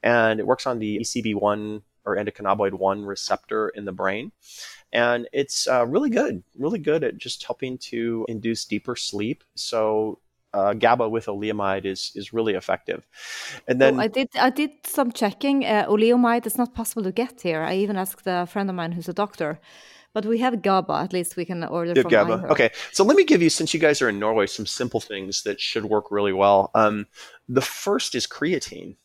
[0.02, 4.32] and it works on the ECB1 or endocannabinoid 1 receptor in the brain.
[4.94, 9.44] And it's uh, really good, really good at just helping to induce deeper sleep.
[9.56, 10.20] So
[10.56, 13.06] uh, GABA with oleamide is is really effective.
[13.68, 15.65] And then oh, I did I did some checking.
[15.65, 17.62] Uh, oleamide is not possible to get here.
[17.62, 19.60] I even asked a friend of mine who's a doctor.
[20.13, 20.94] But we have GABA.
[20.94, 22.48] At least we can order from GABA.
[22.50, 25.44] Okay, so let me give you, since you guys are in Norway, some simple things
[25.44, 26.72] that should work really well.
[26.74, 27.08] Um,
[27.50, 28.96] the first is creatine.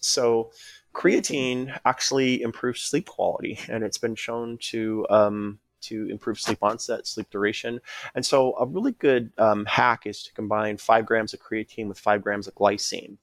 [0.00, 0.52] So
[0.94, 7.06] creatine actually improves sleep quality, and it's been shown to um, to improve sleep onset,
[7.06, 7.80] sleep duration.
[8.14, 11.98] And so, a really good um, hack is to combine five grams of creatine with
[11.98, 13.16] five grams of glycine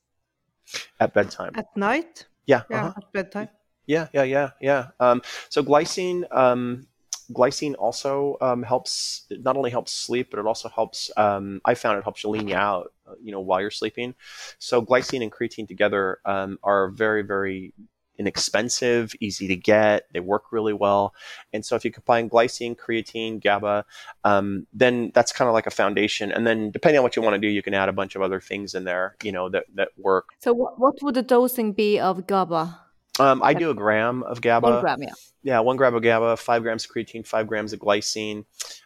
[1.00, 1.54] at bedtime.
[1.56, 2.26] At night?
[2.46, 2.64] Yeah.
[2.70, 2.94] Yeah, uh-huh.
[2.98, 3.50] at bedtime.
[3.86, 4.88] Yeah, yeah, yeah, yeah.
[5.00, 6.88] Um, so glycine, um,
[7.32, 9.26] glycine also um, helps.
[9.30, 11.10] Not only helps sleep, but it also helps.
[11.16, 12.92] Um, I found it helps you lean you out.
[13.08, 14.14] Uh, you know, while you're sleeping.
[14.60, 17.74] So glycine and creatine together um, are very, very
[18.18, 20.08] inexpensive, easy to get.
[20.14, 21.14] They work really well.
[21.54, 23.86] And so if you combine glycine, creatine, GABA,
[24.24, 26.32] um, then that's kind of like a foundation.
[26.32, 28.22] And then depending on what you want to do, you can add a bunch of
[28.22, 30.30] other things in there, you know, that, that work.
[30.40, 32.80] So what, what would the dosing be of GABA?
[33.20, 34.70] Um, I do a gram of GABA.
[34.70, 35.14] One gram, yeah.
[35.44, 38.46] Yeah, one gram of GABA, five grams of creatine, five grams of glycine.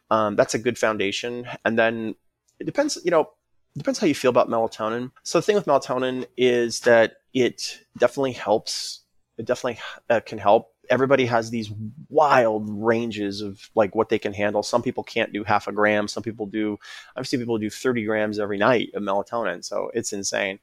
[0.10, 1.48] Um, that's a good foundation.
[1.66, 2.16] And then
[2.60, 3.32] it depends, you know,
[3.78, 5.12] depends how you feel about melatonin.
[5.24, 9.01] So the thing with melatonin is that it definitely helps
[9.42, 10.74] it definitely uh, can help.
[10.90, 11.72] Everybody has these
[12.10, 14.62] wild ranges of like what they can handle.
[14.62, 16.08] Some people can't do half a gram.
[16.08, 16.78] Some people do.
[17.16, 19.66] I've seen people do 30 grams every night of melatonin.
[19.66, 20.60] So it's insane.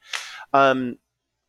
[0.53, 0.99] Um,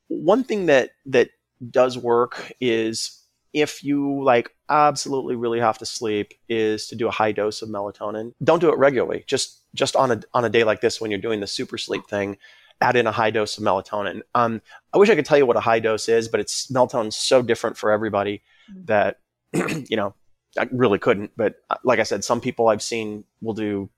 [0.08, 1.30] one thing that that
[1.70, 3.22] does work is
[3.54, 7.70] if you like absolutely really have to sleep is to do a high dose of
[7.70, 8.34] melatonin.
[8.44, 9.24] Don't do it regularly.
[9.28, 12.08] Just just on a on a day like this when you're doing the super sleep
[12.10, 12.38] thing
[12.82, 14.22] add in a high dose of melatonin.
[14.36, 14.62] Um,
[14.94, 17.42] I wish I could tell you what a high dose is, but it's melatonin so
[17.42, 18.86] different for everybody mm-hmm.
[18.86, 19.20] that
[19.54, 20.14] you know
[20.58, 21.32] I really couldn't.
[21.36, 23.90] But uh, like I said, some people I've seen will do.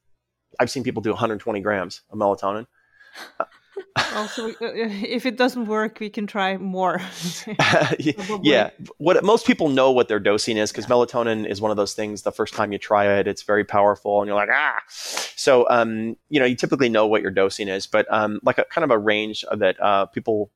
[0.59, 2.67] I've seen people do 120 grams of melatonin.
[4.15, 7.01] Also, uh, if it doesn't work, we can try more.
[7.99, 10.95] yeah, what most people know what their dosing is because yeah.
[10.95, 12.21] melatonin is one of those things.
[12.21, 14.81] The first time you try it, it's very powerful, and you're like ah.
[14.87, 18.65] So, um, you know, you typically know what your dosing is, but um, like a
[18.65, 20.51] kind of a range that uh, people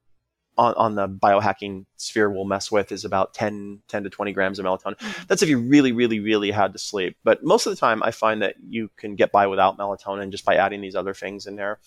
[0.58, 4.60] on, on the biohacking sphere we'll mess with is about 10, 10 to 20 grams
[4.60, 4.98] of melatonin.
[4.98, 5.24] Mm-hmm.
[5.28, 7.18] That's if you really, really, really had to sleep.
[7.24, 10.46] But most of the time, I find that you can get by without melatonin just
[10.46, 11.80] by adding these other things in there.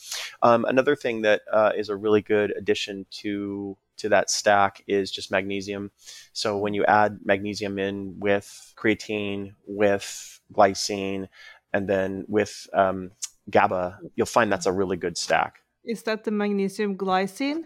[0.43, 5.11] Um, another thing that uh, is a really good addition to to that stack is
[5.11, 5.91] just magnesium.
[6.33, 11.29] So when you add magnesium in with creatine, with glycine,
[11.73, 13.11] and then with um,
[13.51, 15.61] GABA, you'll find that's a really good stack.
[15.85, 17.65] Is that the magnesium glycine?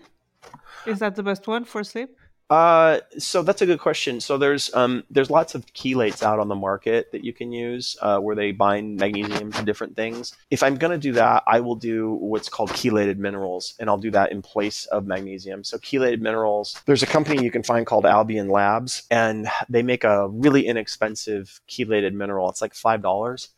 [0.86, 2.16] Is that the best one for sleep?
[2.52, 4.20] Uh, so that's a good question.
[4.20, 7.96] So there's um, there's lots of chelates out on the market that you can use
[8.02, 10.36] uh, where they bind magnesium to different things.
[10.50, 13.96] If I'm going to do that, I will do what's called chelated minerals, and I'll
[13.96, 15.64] do that in place of magnesium.
[15.64, 16.78] So chelated minerals.
[16.84, 21.58] There's a company you can find called Albion Labs, and they make a really inexpensive
[21.70, 22.50] chelated mineral.
[22.50, 23.48] It's like five dollars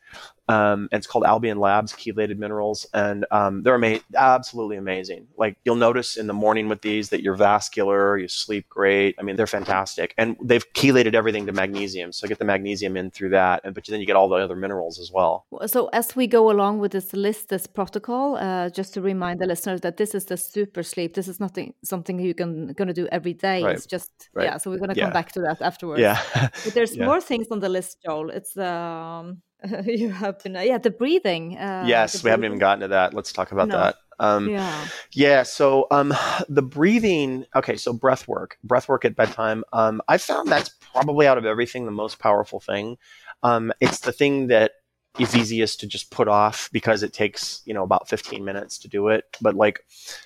[0.49, 5.27] um, and it's called Albion Labs Chelated Minerals, and um, they're ama- absolutely amazing.
[5.37, 9.17] Like you'll notice in the morning with these that you're vascular, you sleep great.
[9.19, 13.11] I mean, they're fantastic, and they've chelated everything to magnesium, so get the magnesium in
[13.11, 15.47] through that, and but then you get all the other minerals as well.
[15.67, 19.47] So as we go along with this list, this protocol, uh, just to remind the
[19.47, 21.15] listeners that this is the super sleep.
[21.15, 23.63] This is nothing something you can going to do every day.
[23.63, 23.75] Right.
[23.75, 24.45] It's just right.
[24.45, 24.57] yeah.
[24.59, 25.05] So we're going to yeah.
[25.05, 26.01] come back to that afterwards.
[26.01, 26.21] Yeah,
[26.65, 27.07] but there's yeah.
[27.07, 28.31] more things on the list, Joel.
[28.31, 29.43] It's um
[29.85, 31.57] you have been, yeah, the breathing.
[31.57, 32.31] Uh, yes, the we breathing.
[32.31, 33.15] haven't even gotten to that.
[33.15, 33.79] Let's talk about no.
[33.79, 33.97] that.
[34.19, 34.89] Um, yeah.
[35.13, 35.43] Yeah.
[35.43, 36.15] So um,
[36.49, 37.47] the breathing.
[37.55, 37.77] Okay.
[37.77, 39.65] So breath work, breath work at bedtime.
[39.73, 42.97] Um, I found that's probably out of everything the most powerful thing.
[43.43, 44.73] Um, it's the thing that
[45.19, 48.89] is easiest to just put off because it takes you know about 15 minutes to
[48.89, 49.25] do it.
[49.41, 49.81] But like,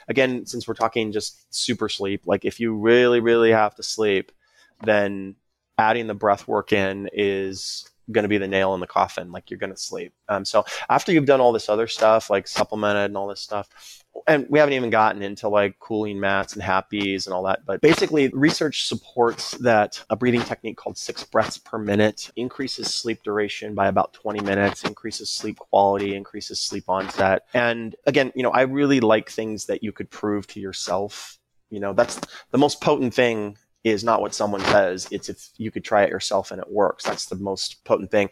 [0.09, 4.33] again, since we're talking just super sleep, like if you really really have to sleep,
[4.85, 5.37] then
[5.77, 9.31] adding the breath work in is going to be the nail in the coffin.
[9.33, 10.13] Like you're going to sleep.
[10.29, 13.69] Um, so after you've done all this other stuff, like supplemented and all this stuff,
[14.27, 17.65] and we haven't even gotten into like cooling mats and happies and all that.
[17.65, 23.23] But basically, research supports that a breathing technique called six breaths per minute increases sleep
[23.23, 27.47] duration by about 20 minutes, increases sleep quality, increases sleep onset.
[27.55, 31.39] And again, you know, I really like things that you could prove to yourself.
[31.71, 32.19] You know, that's
[32.51, 33.57] the most potent thing
[33.91, 35.09] is not what someone says.
[35.11, 37.05] It's if you could try it yourself and it works.
[37.05, 38.31] That's the most potent thing.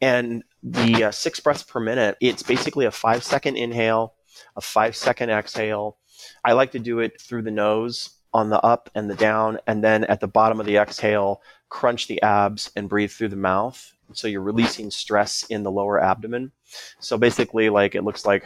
[0.00, 4.14] And the uh, six breaths per minute, it's basically a five second inhale,
[4.56, 5.96] a five second exhale.
[6.44, 9.82] I like to do it through the nose on the up and the down, and
[9.82, 13.92] then at the bottom of the exhale, crunch the abs and breathe through the mouth.
[14.12, 16.52] So you're releasing stress in the lower abdomen.
[16.98, 18.44] So basically, like it looks like.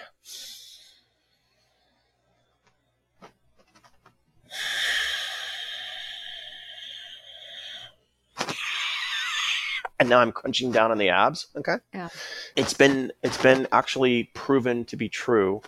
[10.04, 11.46] And now I'm crunching down on the abs.
[11.56, 11.76] Okay.
[11.94, 12.10] Yeah.
[12.56, 15.62] It's been it's been actually proven to be true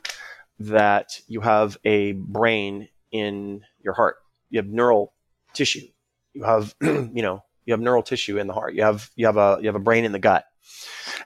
[0.61, 4.17] that you have a brain in your heart.
[4.51, 5.15] You have neural
[5.55, 5.89] tissue.
[6.35, 8.75] You have you know you have neural tissue in the heart.
[8.75, 10.45] You have you have a you have a brain in the gut.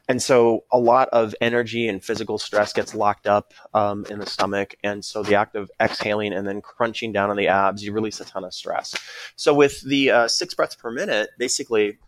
[0.08, 4.26] And so a lot of energy and physical stress gets locked up um, in the
[4.26, 4.74] stomach.
[4.84, 8.20] And so the act of exhaling and then crunching down on the abs, you release
[8.20, 8.94] a ton of stress.
[9.36, 11.98] So with the uh, six breaths per minute, basically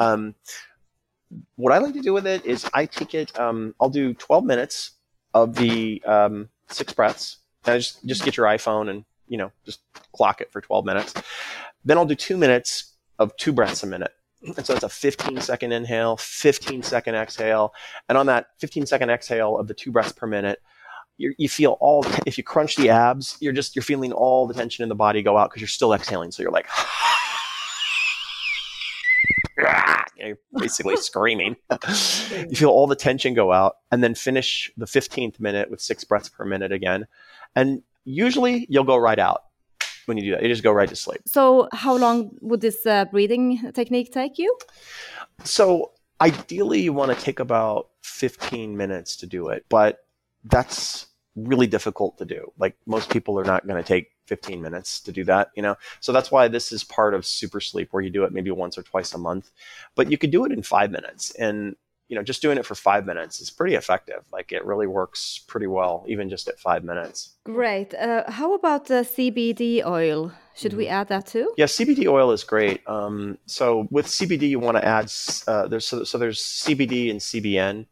[0.00, 0.34] um,
[1.56, 3.38] what I like to do with it is I take it.
[3.38, 4.92] Um, I'll do 12 minutes
[5.34, 7.36] of the um, six breaths.
[7.64, 9.80] And I just just get your iPhone and you know just
[10.12, 11.14] clock it for 12 minutes.
[11.84, 14.12] Then I'll do two minutes of two breaths a minute.
[14.42, 17.74] And so it's a 15 second inhale, 15 second exhale,
[18.08, 20.60] and on that 15 second exhale of the two breaths per minute,
[21.18, 22.06] you you feel all.
[22.24, 25.22] If you crunch the abs, you're just you're feeling all the tension in the body
[25.22, 26.32] go out because you're still exhaling.
[26.32, 26.66] So you're like.
[30.28, 31.56] You're basically screaming.
[32.30, 36.04] you feel all the tension go out, and then finish the 15th minute with six
[36.04, 37.06] breaths per minute again.
[37.54, 39.42] And usually you'll go right out
[40.06, 40.42] when you do that.
[40.42, 41.20] You just go right to sleep.
[41.26, 44.56] So, how long would this uh, breathing technique take you?
[45.44, 50.04] So, ideally, you want to take about 15 minutes to do it, but
[50.44, 51.06] that's
[51.36, 52.52] really difficult to do.
[52.58, 55.74] Like, most people are not going to take 15 minutes to do that, you know?
[55.98, 58.78] So that's why this is part of super sleep where you do it maybe once
[58.78, 59.50] or twice a month,
[59.96, 61.32] but you could do it in five minutes.
[61.32, 61.74] And,
[62.08, 64.22] you know, just doing it for five minutes is pretty effective.
[64.32, 67.34] Like it really works pretty well, even just at five minutes.
[67.44, 67.92] Great.
[67.94, 70.30] Uh, how about the CBD oil?
[70.54, 71.52] Should we add that too?
[71.56, 72.88] Yeah, CBD oil is great.
[72.88, 75.10] Um, so with CBD, you want to add,
[75.48, 77.86] uh, there's, so, so there's CBD and CBN.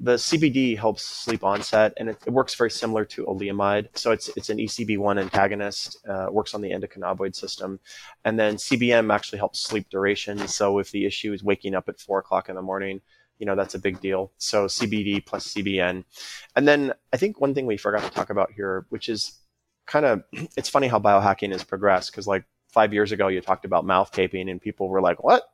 [0.00, 3.88] The CBD helps sleep onset, and it, it, works very similar to oleamide.
[3.94, 5.98] So it's it's an ECB1 antagonist.
[6.08, 7.78] Uh, works on the endocannabinoid system,
[8.24, 10.48] and then CBN actually helps sleep duration.
[10.48, 13.02] So if the issue is waking up at four o'clock in the morning,
[13.38, 14.32] you know that's a big deal.
[14.36, 16.04] So CBD plus CBN,
[16.56, 19.38] and then I think one thing we forgot to talk about here, which is
[19.86, 20.22] kind of
[20.56, 24.10] it's funny how biohacking has progressed because like five years ago you talked about mouth
[24.10, 25.44] taping and people were like what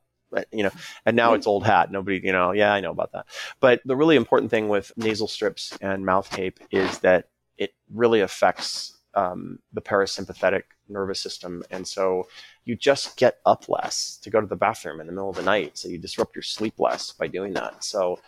[0.52, 0.70] you know,
[1.06, 1.90] and now it's old hat.
[1.90, 3.26] Nobody, you know, yeah, I know about that.
[3.60, 8.20] But the really important thing with nasal strips and mouth tape is that it really
[8.20, 11.62] affects um, the parasympathetic nervous system.
[11.70, 12.28] And so
[12.64, 15.42] you just get up less to go to the bathroom in the middle of the
[15.42, 15.78] night.
[15.78, 17.82] So you disrupt your sleep less by doing that.
[17.84, 18.18] So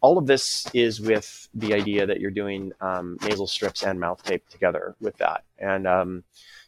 [0.00, 4.22] all of this is with the idea that you're doing um, nasal strips and mouth
[4.22, 5.44] tape together with that.
[5.58, 6.24] And um,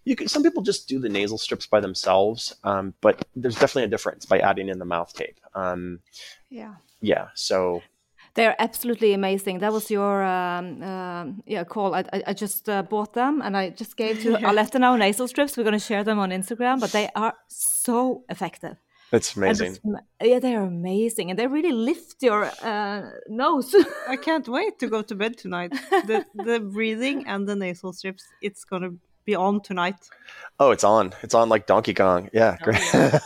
[0.07, 3.85] you can some people just do the nasal strips by themselves um, but there's definitely
[3.85, 6.01] a difference by adding in the mouth tape um,
[6.49, 7.83] yeah yeah so
[8.37, 9.61] they're absolutely amazing.
[9.61, 11.95] That was your um, uh, yeah call.
[11.95, 14.53] I, I, I just uh, bought them and I just gave to yeah.
[14.53, 15.57] Arlette now nasal strips.
[15.57, 18.77] We're going to share them on Instagram, but they are so effective.
[19.11, 19.79] That's amazing.
[20.23, 23.75] yeah, they're amazing, and they really lift your uh, nose.
[24.09, 25.73] I can't wait to go to bed tonight.
[25.91, 28.25] The the breathing and the nasal strips.
[28.43, 28.91] It's gonna
[29.27, 30.09] be on tonight?
[30.59, 31.13] Oh, it's on.
[31.23, 32.31] It's on like Donkey Kong.
[32.33, 32.95] Yeah, oh, great.
[32.95, 33.21] yeah,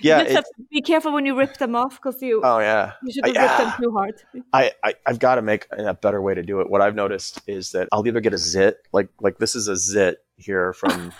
[0.00, 0.40] yeah
[0.70, 2.42] be careful when you rip them off because you.
[2.44, 2.92] Oh yeah.
[3.02, 3.76] You shouldn't rip them ah.
[3.80, 4.14] too hard.
[4.52, 6.70] I, I I've got to make a better way to do it.
[6.70, 9.76] What I've noticed is that I'll either get a zit, like like this is a
[9.76, 11.12] zit here from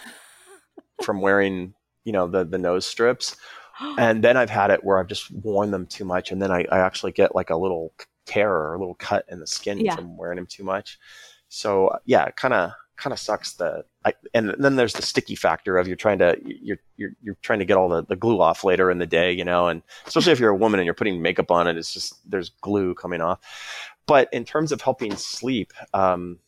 [1.03, 3.37] from wearing you know the the nose strips,
[3.99, 6.67] and then I've had it where I've just worn them too much, and then I,
[6.71, 7.93] I actually get like a little
[8.27, 9.97] tear or a little cut in the skin yeah.
[9.97, 10.99] from wearing them too much.
[11.49, 15.79] So yeah, kind of kind of sucks the I, and then there's the sticky factor
[15.79, 18.65] of you're trying to you're you're you're trying to get all the, the glue off
[18.65, 21.21] later in the day, you know, and especially if you're a woman and you're putting
[21.21, 23.41] makeup on it, it's just there's glue coming off.
[24.07, 26.39] But in terms of helping sleep, um,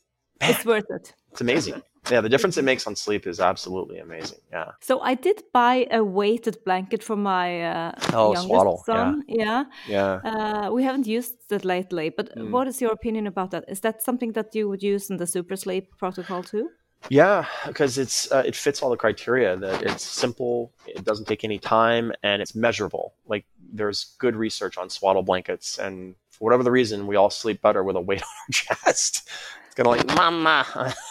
[0.41, 1.15] it's worth it.
[1.39, 1.83] It's amazing.
[2.11, 4.39] Yeah, the difference it makes on sleep is absolutely amazing.
[4.51, 4.73] Yeah.
[4.81, 8.95] So I did buy a weighted blanket for my uh, Oh, youngest swaddle, yeah.
[8.95, 9.23] son.
[9.29, 9.65] Yeah.
[9.87, 10.21] Yeah.
[10.25, 12.51] Uh, we haven't used it lately, but Mm.
[12.51, 13.65] what is your opinion about that?
[13.69, 16.71] Is that something that you would use in the super sleep protocol too?
[17.09, 21.45] Yeah, because it's uh, it fits all the criteria that it's simple, it doesn't take
[21.45, 23.13] any time, and it's measurable.
[23.29, 27.63] Like there's good research on swaddle blankets, and for whatever the reason, we all sleep
[27.63, 29.29] better with a weight on our chest.
[29.67, 30.65] It's kind of like mama.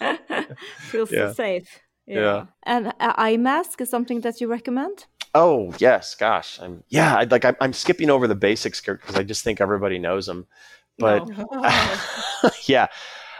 [0.90, 1.32] Feels Yeah.
[1.32, 1.80] safe.
[2.06, 2.46] Yeah.
[2.64, 5.06] And uh, eye mask is something that you recommend?
[5.32, 7.14] oh yes, gosh, I'm yeah.
[7.18, 10.46] I, like I'm, I'm skipping over the basics because I just think everybody knows them,
[10.98, 11.28] but
[12.68, 12.88] yeah.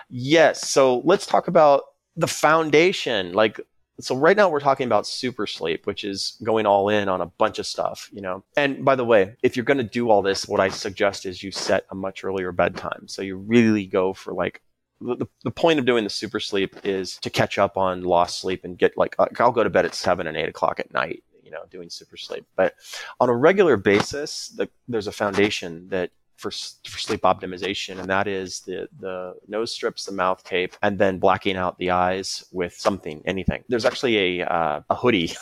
[0.08, 0.68] Yes.
[0.70, 1.82] So let's talk about
[2.16, 3.32] the foundation.
[3.32, 3.60] Like,
[4.00, 7.26] so right now we're talking about super sleep, which is going all in on a
[7.26, 8.44] bunch of stuff, you know.
[8.56, 11.42] And by the way, if you're going to do all this, what I suggest is
[11.42, 13.06] you set a much earlier bedtime.
[13.08, 14.62] So you really go for like,
[15.00, 18.64] the, the- point of doing the super sleep is to catch up on lost sleep
[18.64, 21.22] and get like, like I'll go to bed at seven and eight o'clock at night,
[21.42, 22.46] you know, doing super sleep.
[22.56, 22.74] But
[23.18, 28.26] on a regular basis, the, there's a foundation that for, for sleep optimization, and that
[28.26, 32.74] is the the nose strips, the mouth tape, and then blacking out the eyes with
[32.74, 33.62] something, anything.
[33.68, 35.32] There's actually a uh, a hoodie.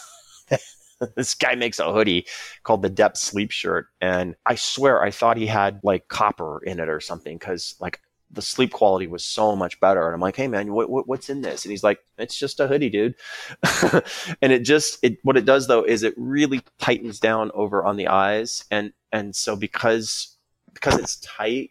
[1.16, 2.26] this guy makes a hoodie
[2.64, 6.80] called the Depth Sleep Shirt, and I swear I thought he had like copper in
[6.80, 8.00] it or something because like
[8.30, 10.06] the sleep quality was so much better.
[10.06, 11.64] And I'm like, hey man, what, what what's in this?
[11.64, 13.14] And he's like, it's just a hoodie, dude.
[14.42, 17.96] and it just it what it does though is it really tightens down over on
[17.96, 20.36] the eyes, and and so because
[20.74, 21.70] because it's tight,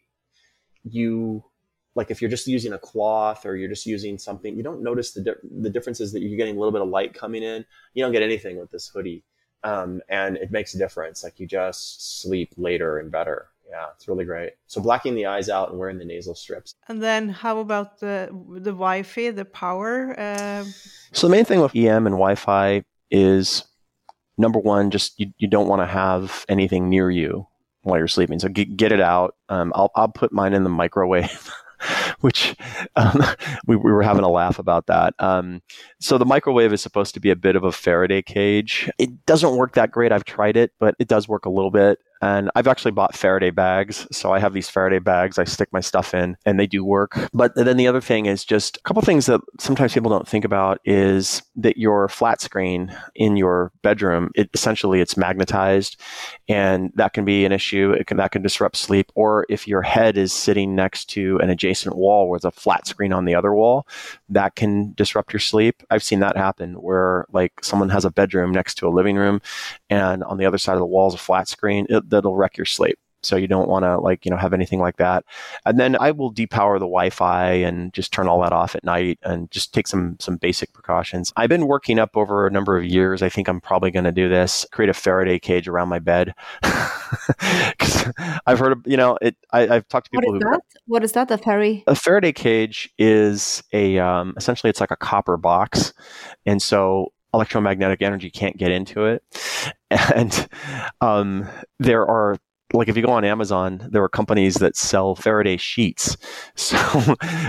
[0.84, 1.44] you
[1.96, 5.12] like if you're just using a cloth or you're just using something, you don't notice
[5.12, 7.66] the di- the differences that you're getting a little bit of light coming in.
[7.94, 9.24] You don't get anything with this hoodie,
[9.64, 11.24] um, and it makes a difference.
[11.24, 13.50] Like you just sleep later and better.
[13.70, 14.54] Yeah, it's really great.
[14.68, 16.76] So blacking the eyes out and wearing the nasal strips.
[16.88, 20.18] And then how about the the Wi-Fi, the power?
[20.18, 20.64] Uh,
[21.12, 23.66] So the main thing with EM and Wi-Fi is
[24.38, 27.48] number one, just you, you don't want to have anything near you
[27.82, 28.40] while you're sleeping.
[28.40, 29.36] So get, get it out.
[29.50, 31.52] Um, I'll, I'll put mine in the microwave,
[32.22, 32.56] which
[32.96, 33.24] um,
[33.66, 35.14] we, we were having a laugh about that.
[35.20, 35.62] Um,
[36.00, 38.90] so the microwave is supposed to be a bit of a Faraday cage.
[38.98, 40.12] It doesn't work that great.
[40.12, 42.00] I've tried it, but it does work a little bit.
[42.22, 44.08] And I've actually bought Faraday bags.
[44.12, 47.18] So I have these Faraday bags I stick my stuff in and they do work.
[47.34, 50.46] But then the other thing is just a couple things that sometimes people don't think
[50.46, 56.00] about is that your flat screen in your bedroom, it essentially it's magnetized
[56.48, 57.92] and that can be an issue.
[57.92, 59.12] It can, that can disrupt sleep.
[59.16, 63.14] Or if your head is sitting next to an adjacent wall with a flat screen
[63.14, 63.88] on the other wall,
[64.30, 65.84] that can disrupt your sleep.
[65.90, 69.42] I've seen that happen where like someone has a bedroom next to a living room
[69.90, 71.86] and on the other side of the wall is a flat screen.
[71.90, 72.98] It, that'll wreck your sleep.
[73.24, 75.26] So you don't want to like, you know, have anything like that.
[75.66, 79.20] And then I will depower the Wi-Fi and just turn all that off at night
[79.24, 81.34] and just take some some basic precautions.
[81.36, 83.22] I've been working up over a number of years.
[83.22, 84.66] I think I'm probably going to do this.
[84.72, 86.34] Create a Faraday cage around my bed.
[88.46, 90.62] I've heard of, you know, it I, I've talked to people is who that?
[90.86, 91.84] What is that, a fairy?
[91.88, 95.94] a Faraday cage is a um, essentially it's like a copper box,
[96.46, 99.24] and so electromagnetic energy can't get into it.
[99.90, 100.48] And
[101.02, 101.48] um,
[101.80, 102.38] there are
[102.74, 106.18] like if you go on Amazon, there are companies that sell Faraday sheets,
[106.56, 106.78] so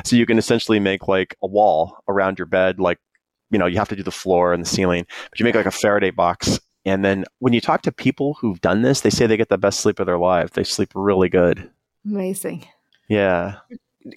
[0.04, 2.98] so you can essentially make like a wall around your bed, like
[3.50, 5.66] you know you have to do the floor and the ceiling, but you make like
[5.66, 6.60] a Faraday box.
[6.84, 9.58] And then when you talk to people who've done this, they say they get the
[9.58, 10.52] best sleep of their life.
[10.52, 11.68] They sleep really good.
[12.06, 12.66] Amazing.
[13.08, 13.56] Yeah.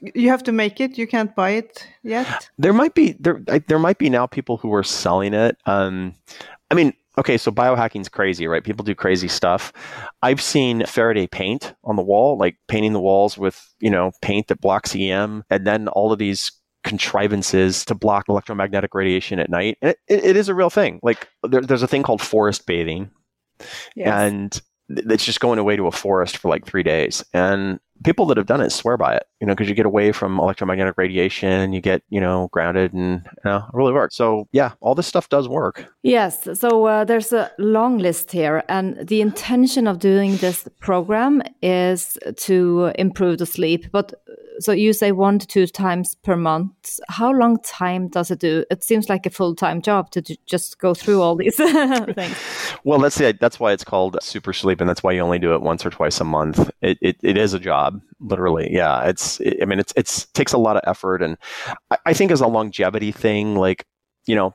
[0.02, 0.98] You have to make it.
[0.98, 2.50] You can't buy it yet.
[2.58, 5.58] there might be there there might be now people who are selling it.
[5.66, 6.14] Um
[6.70, 8.64] i mean okay so biohacking's crazy right?
[8.64, 9.74] People do crazy stuff.
[10.22, 14.48] I've seen faraday paint on the wall like painting the walls with you know paint
[14.48, 16.52] that blocks em and then all of these
[16.84, 19.78] contrivances to block electromagnetic radiation at night.
[19.82, 21.00] And it, it, it is a real thing.
[21.04, 23.12] Like there, there's a thing called forest bathing.
[23.96, 24.08] Yes.
[24.08, 27.24] and it's just going away to a forest for like three days.
[27.34, 30.12] And people that have done it swear by it you know because you get away
[30.12, 34.48] from electromagnetic radiation you get you know grounded and you know, it really works so
[34.52, 39.08] yeah all this stuff does work Yes, so uh, there's a long list here, and
[39.08, 43.86] the intention of doing this program is to improve the sleep.
[43.92, 47.00] But uh, so you say one to two times per month.
[47.08, 48.66] How long time does it do?
[48.72, 51.56] It seems like a full time job to just go through all these
[52.16, 52.38] things.
[52.84, 55.54] well that's the that's why it's called super sleep and that's why you only do
[55.54, 59.40] it once or twice a month it, it, it is a job literally yeah it's
[59.62, 61.38] i mean it's it's takes a lot of effort and
[61.90, 63.86] I, I think as a longevity thing like
[64.26, 64.54] you know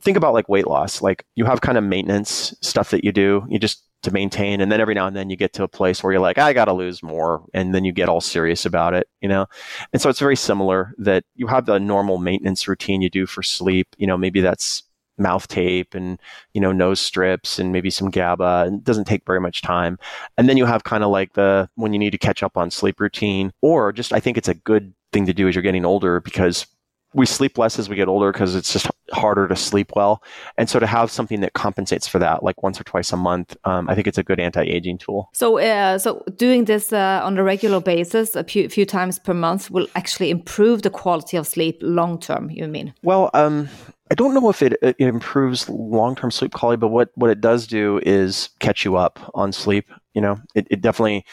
[0.00, 3.46] think about like weight loss like you have kind of maintenance stuff that you do
[3.48, 4.60] you just to maintain.
[4.60, 6.52] And then every now and then you get to a place where you're like, I
[6.52, 7.44] got to lose more.
[7.52, 9.46] And then you get all serious about it, you know?
[9.92, 13.42] And so it's very similar that you have the normal maintenance routine you do for
[13.42, 13.88] sleep.
[13.98, 14.84] You know, maybe that's
[15.18, 16.20] mouth tape and
[16.52, 18.72] you know nose strips and maybe some GABA.
[18.74, 19.98] It doesn't take very much time.
[20.36, 22.70] And then you have kind of like the when you need to catch up on
[22.70, 25.84] sleep routine, or just I think it's a good thing to do as you're getting
[25.84, 26.66] older because
[27.14, 30.22] we sleep less as we get older because it's just harder to sleep well.
[30.58, 33.56] And so to have something that compensates for that, like once or twice a month,
[33.64, 35.30] um, I think it's a good anti-aging tool.
[35.32, 39.32] So, uh, so doing this uh, on a regular basis, a few, few, times per
[39.32, 42.50] month, will actually improve the quality of sleep long term.
[42.50, 42.92] You mean?
[43.02, 43.68] Well, um,
[44.14, 47.66] I don't know if it, it improves long-term sleep quality, but what what it does
[47.66, 49.90] do is catch you up on sleep.
[50.14, 51.26] You know, it, it definitely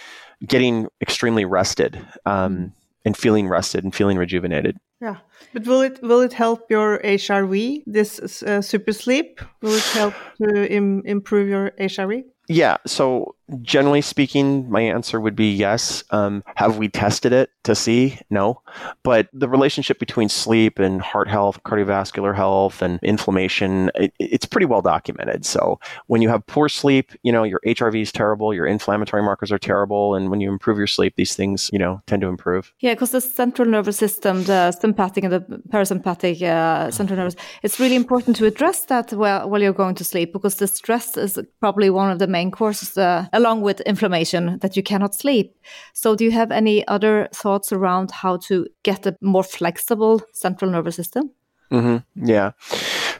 [0.47, 2.03] getting extremely rested.
[2.25, 2.73] Um,
[3.05, 4.77] and feeling rested and feeling rejuvenated.
[4.99, 5.17] Yeah,
[5.53, 7.83] but will it will it help your HRV?
[7.85, 12.23] This uh, super sleep will it help to Im improve your HRV?
[12.47, 12.77] Yeah.
[12.87, 16.03] So generally speaking, my answer would be yes.
[16.11, 18.17] Um, have we tested it to see?
[18.29, 18.61] No.
[19.03, 24.65] But the relationship between sleep and heart health, cardiovascular health, and inflammation, it, it's pretty
[24.65, 25.45] well documented.
[25.45, 29.51] So when you have poor sleep, you know, your HRV is terrible, your inflammatory markers
[29.51, 30.15] are terrible.
[30.15, 32.73] And when you improve your sleep, these things, you know, tend to improve.
[32.79, 37.79] Yeah, because the central nervous system, the sympathetic and the parasympathetic uh, central nervous, it's
[37.79, 41.39] really important to address that while, while you're going to sleep because the stress is
[41.59, 42.97] probably one of the main causes.
[42.97, 45.55] Uh, along with inflammation that you cannot sleep.
[45.93, 50.71] So, do you have any other thoughts around how to get a more flexible central
[50.71, 51.31] nervous system?
[51.71, 52.25] Mm-hmm.
[52.27, 52.51] Yeah.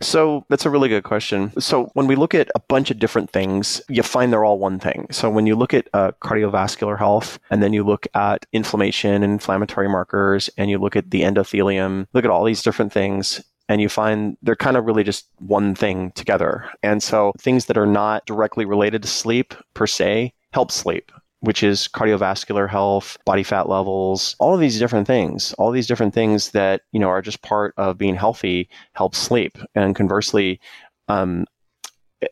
[0.01, 1.57] So that's a really good question.
[1.59, 4.79] So when we look at a bunch of different things, you find they're all one
[4.79, 5.07] thing.
[5.11, 9.31] So when you look at uh, cardiovascular health, and then you look at inflammation and
[9.31, 13.41] inflammatory markers, and you look at the endothelium, look at all these different things,
[13.71, 16.69] and you find they're kind of really just one thing together.
[16.83, 21.09] And so things that are not directly related to sleep per se help sleep
[21.39, 26.13] which is cardiovascular health, body fat levels, all of these different things, all these different
[26.13, 29.57] things that, you know, are just part of being healthy help sleep.
[29.73, 30.59] And conversely,
[31.07, 31.45] um,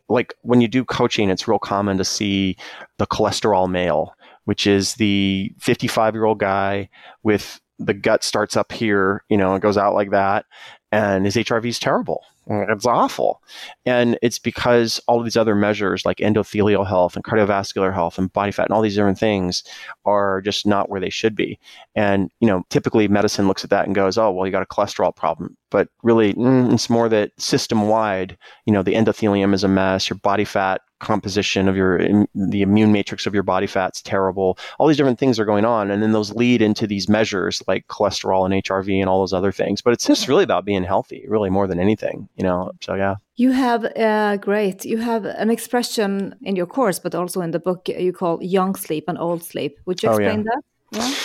[0.10, 2.56] like when you do coaching, it's real common to see
[3.00, 4.14] the cholesterol male,
[4.44, 6.88] which is the 55 year old guy
[7.24, 10.46] with the gut starts up here, you know, it goes out like that
[10.92, 12.24] and his HRV is terrible.
[12.48, 12.70] Mm.
[12.70, 13.42] It's awful.
[13.86, 18.32] And it's because all of these other measures like endothelial health and cardiovascular health and
[18.34, 19.64] body fat and all these different things
[20.06, 21.60] are just not where they should be.
[21.96, 24.66] And, you know, typically medicine looks at that and goes, oh, well, you got a
[24.66, 25.56] cholesterol problem.
[25.70, 30.10] But really, mm, it's more that system wide, you know, the endothelium is a mess,
[30.10, 34.88] your body fat composition of your the immune matrix of your body fat's terrible all
[34.88, 38.46] these different things are going on and then those lead into these measures like cholesterol
[38.46, 41.50] and hrv and all those other things but it's just really about being healthy really
[41.50, 43.16] more than anything you know so yeah.
[43.36, 47.60] You have uh, great you have an expression in your course but also in the
[47.60, 49.80] book you call young sleep and old sleep.
[49.86, 50.60] Would you explain oh,
[50.92, 51.00] yeah.
[51.00, 51.10] that?
[51.10, 51.16] Yeah?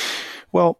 [0.53, 0.79] Well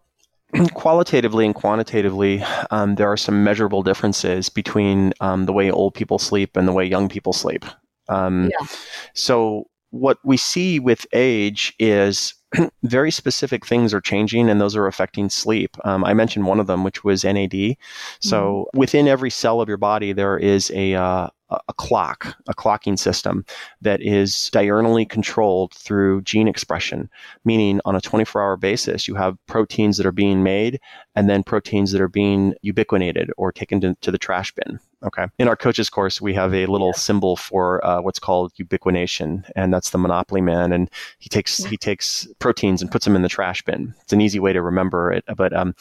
[0.75, 6.19] qualitatively and quantitatively, um, there are some measurable differences between um, the way old people
[6.19, 7.65] sleep and the way young people sleep.
[8.09, 8.67] Um, yeah.
[9.15, 12.35] So what we see with age is
[12.83, 15.77] very specific things are changing and those are affecting sleep.
[15.85, 17.77] Um, I mentioned one of them, which was NAD.
[18.21, 18.79] So mm.
[18.79, 21.29] within every cell of your body, there is a, uh,
[21.69, 23.45] a clock, a clocking system
[23.81, 27.09] that is diurnally controlled through gene expression,
[27.45, 30.81] meaning on a 24 hour basis, you have proteins that are being made
[31.15, 34.79] and then proteins that are being ubiquinated or taken to, to the trash bin.
[35.05, 35.27] Okay.
[35.39, 39.73] In our coaches course, we have a little symbol for uh, what's called ubiquination, and
[39.73, 40.73] that's the Monopoly Man.
[40.73, 43.95] And he takes he takes proteins and puts them in the trash bin.
[44.03, 45.75] It's an easy way to remember it, but um,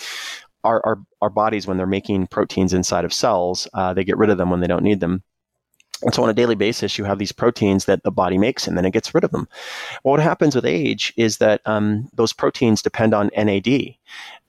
[0.63, 4.29] our, our, our bodies, when they're making proteins inside of cells, uh, they get rid
[4.29, 5.23] of them when they don't need them.
[6.03, 8.77] And so on a daily basis, you have these proteins that the body makes and
[8.77, 9.47] then it gets rid of them.
[10.03, 13.95] Well, what happens with age is that um, those proteins depend on NAD.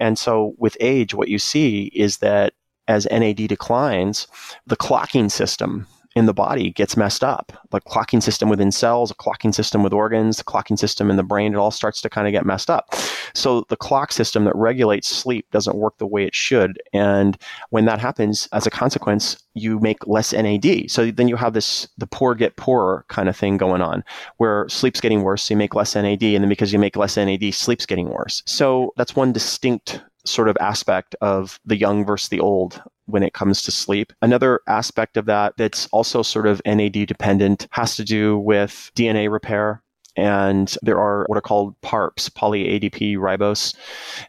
[0.00, 2.55] And so with age, what you see is that
[2.88, 4.26] as NAD declines,
[4.66, 7.52] the clocking system in the body gets messed up.
[7.70, 11.22] The clocking system within cells, a clocking system with organs, the clocking system in the
[11.22, 12.94] brain, it all starts to kind of get messed up.
[13.34, 16.80] So the clock system that regulates sleep doesn't work the way it should.
[16.92, 17.36] And
[17.70, 20.90] when that happens, as a consequence, you make less NAD.
[20.90, 24.04] So then you have this the poor get poorer kind of thing going on,
[24.36, 27.16] where sleep's getting worse, so you make less NAD, and then because you make less
[27.16, 28.42] NAD, sleep's getting worse.
[28.46, 33.34] So that's one distinct sort of aspect of the young versus the old when it
[33.34, 34.12] comes to sleep.
[34.22, 39.30] Another aspect of that that's also sort of NAD dependent has to do with DNA
[39.30, 39.82] repair.
[40.16, 43.74] And there are what are called PARPs, poly ADP ribose.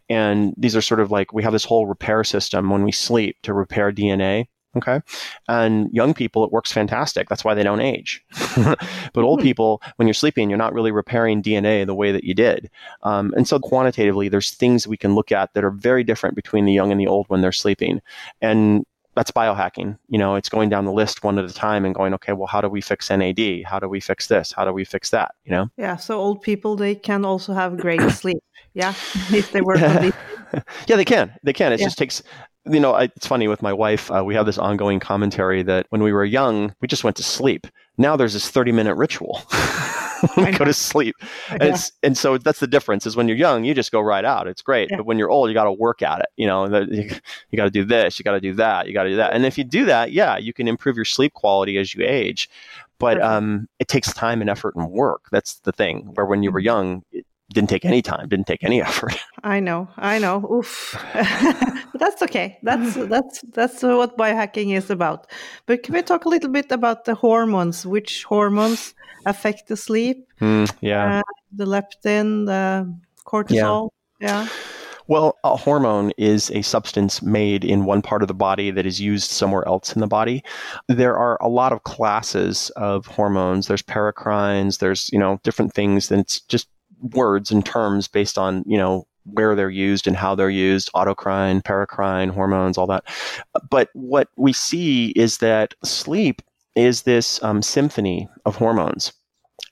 [0.10, 3.38] And these are sort of like we have this whole repair system when we sleep
[3.44, 4.48] to repair DNA.
[4.76, 5.02] Okay.
[5.48, 7.30] And young people, it works fantastic.
[7.30, 8.24] That's why they don't age.
[9.14, 12.34] but old people, when you're sleeping, you're not really repairing DNA the way that you
[12.34, 12.70] did.
[13.04, 16.66] Um, and so quantitatively, there's things we can look at that are very different between
[16.66, 18.02] the young and the old when they're sleeping.
[18.42, 19.98] And that's biohacking.
[20.10, 22.48] You know, it's going down the list one at a time and going, okay, well,
[22.48, 23.64] how do we fix NAD?
[23.66, 24.52] How do we fix this?
[24.52, 25.36] How do we fix that?
[25.46, 25.70] You know?
[25.78, 25.96] Yeah.
[25.96, 28.44] So old people, they can also have great sleep.
[28.74, 28.94] Yeah.
[29.32, 30.14] If they work on these.
[30.88, 31.34] yeah, they can.
[31.44, 31.72] They can.
[31.72, 31.86] It Yeah.
[31.86, 32.22] just takes,
[32.70, 34.12] you know, I, it's funny with my wife.
[34.12, 37.24] Uh, we have this ongoing commentary that when we were young, we just went to
[37.24, 37.68] sleep.
[37.98, 39.42] Now there's this 30 minute ritual.
[40.36, 41.16] when we go to sleep.
[41.50, 44.26] And, it's, and so that's the difference is when you're young, you just go right
[44.26, 44.48] out.
[44.48, 44.90] It's great.
[44.90, 44.98] Yeah.
[44.98, 46.28] But when you're old, you got to work at it.
[46.38, 47.10] You know, you,
[47.52, 49.34] you got to do this, you got to do that, you got to do that.
[49.34, 52.50] And if you do that, yeah, you can improve your sleep quality as you age.
[52.98, 55.26] But um, it takes time and effort and work.
[55.30, 56.12] That's the thing.
[56.14, 56.66] Where when you were Mm-hmm.
[56.66, 59.16] young, it didn't take any time, didn't take any effort.
[59.44, 60.44] I know, I know.
[60.52, 60.98] Oof.
[61.14, 62.58] but that's okay.
[62.64, 65.28] That's that's that's what biohacking is about.
[65.66, 67.86] But can we talk a little bit about the hormones?
[67.86, 68.94] Which hormones
[69.26, 70.28] affect the sleep?
[70.42, 71.20] Mm, yeah.
[71.20, 71.22] Uh,
[71.52, 72.94] the leptin, the
[73.26, 73.90] cortisol.
[74.20, 74.48] Yeah.
[75.08, 79.00] Well, a hormone is a substance made in one part of the body that is
[79.00, 80.44] used somewhere else in the body.
[80.88, 83.68] There are a lot of classes of hormones.
[83.68, 86.68] There's paracrines, there's, you know, different things, and it's just
[87.02, 91.62] words and terms based on, you know, where they're used and how they're used, autocrine,
[91.64, 93.04] paracrine, hormones, all that.
[93.70, 96.42] But what we see is that sleep
[96.76, 99.14] is this um, symphony of hormones.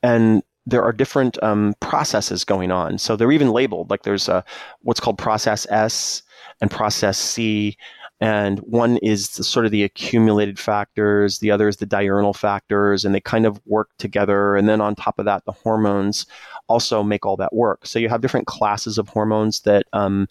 [0.01, 2.97] And there are different um, processes going on.
[2.97, 4.43] So they're even labeled like there's a,
[4.81, 6.23] what's called process S
[6.61, 7.77] and process C.
[8.23, 13.03] And one is the, sort of the accumulated factors, the other is the diurnal factors,
[13.03, 14.55] and they kind of work together.
[14.55, 16.25] And then on top of that, the hormones
[16.69, 17.85] also make all that work.
[17.85, 20.29] So you have different classes of hormones that um,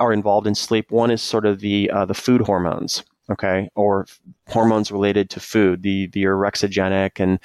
[0.00, 0.90] are involved in sleep.
[0.90, 5.40] One is sort of the uh, the food hormones, okay, or f- hormones related to
[5.40, 7.38] food, the the orexigenic, and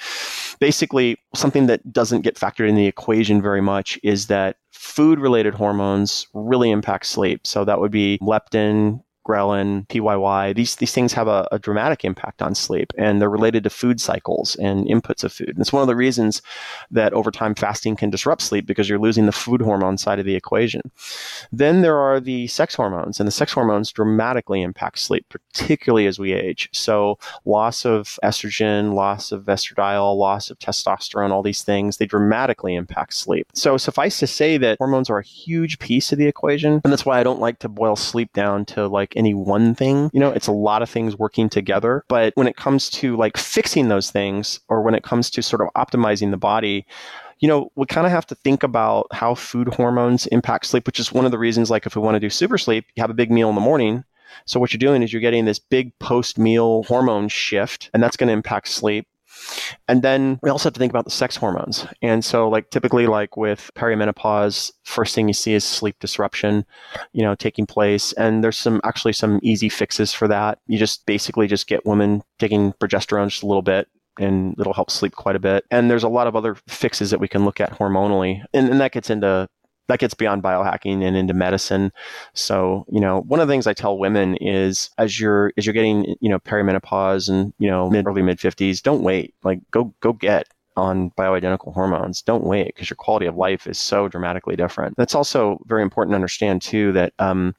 [0.60, 5.54] basically something that doesn't get factored in the equation very much is that food related
[5.54, 7.46] hormones really impact sleep.
[7.46, 10.54] So that would be leptin, ghrelin, PYY.
[10.54, 14.00] These these things have a, a dramatic impact on sleep, and they're related to food
[14.00, 15.50] cycles and inputs of food.
[15.50, 16.42] And it's one of the reasons
[16.90, 20.26] that over time fasting can disrupt sleep because you're losing the food hormone side of
[20.26, 20.82] the equation.
[21.52, 26.18] Then there are the sex hormones, and the sex hormones dramatically impact sleep, particularly as
[26.18, 26.68] we age.
[26.72, 32.74] So loss of estrogen, loss of estradiol, loss of testosterone, all these things, they dramatically
[32.74, 33.48] impact sleep.
[33.54, 36.80] So suffice to say that hormones are a huge piece of the equation.
[36.84, 40.10] And that's why I don't like to boil sleep down to like any one thing.
[40.12, 42.04] You know, it's a lot of things working together.
[42.08, 45.62] But when it comes to like fixing those things or when it comes to sort
[45.62, 46.86] of optimizing the body,
[47.38, 51.00] you know, we kind of have to think about how food hormones impact sleep, which
[51.00, 53.10] is one of the reasons, like, if we want to do super sleep, you have
[53.10, 54.04] a big meal in the morning.
[54.46, 58.16] So, what you're doing is you're getting this big post meal hormone shift, and that's
[58.16, 59.06] going to impact sleep.
[59.88, 61.86] And then we also have to think about the sex hormones.
[62.02, 66.64] And so, like, typically, like with perimenopause, first thing you see is sleep disruption,
[67.12, 68.12] you know, taking place.
[68.14, 70.58] And there's some actually some easy fixes for that.
[70.66, 73.88] You just basically just get women taking progesterone just a little bit
[74.18, 75.64] and it'll help sleep quite a bit.
[75.70, 78.80] And there's a lot of other fixes that we can look at hormonally, and, and
[78.80, 79.48] that gets into
[79.88, 81.92] that gets beyond biohacking and into medicine.
[82.34, 85.72] So, you know, one of the things I tell women is as you're as you're
[85.72, 89.34] getting, you know, perimenopause and, you know, mid early mid 50s, don't wait.
[89.42, 92.20] Like go go get on bioidentical hormones.
[92.20, 94.96] Don't wait because your quality of life is so dramatically different.
[94.96, 97.54] That's also very important to understand too that um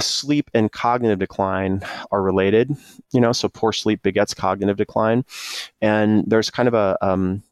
[0.00, 1.80] sleep and cognitive decline
[2.10, 2.74] are related
[3.12, 5.24] you know so poor sleep begets cognitive decline
[5.80, 7.42] and there's kind of a um,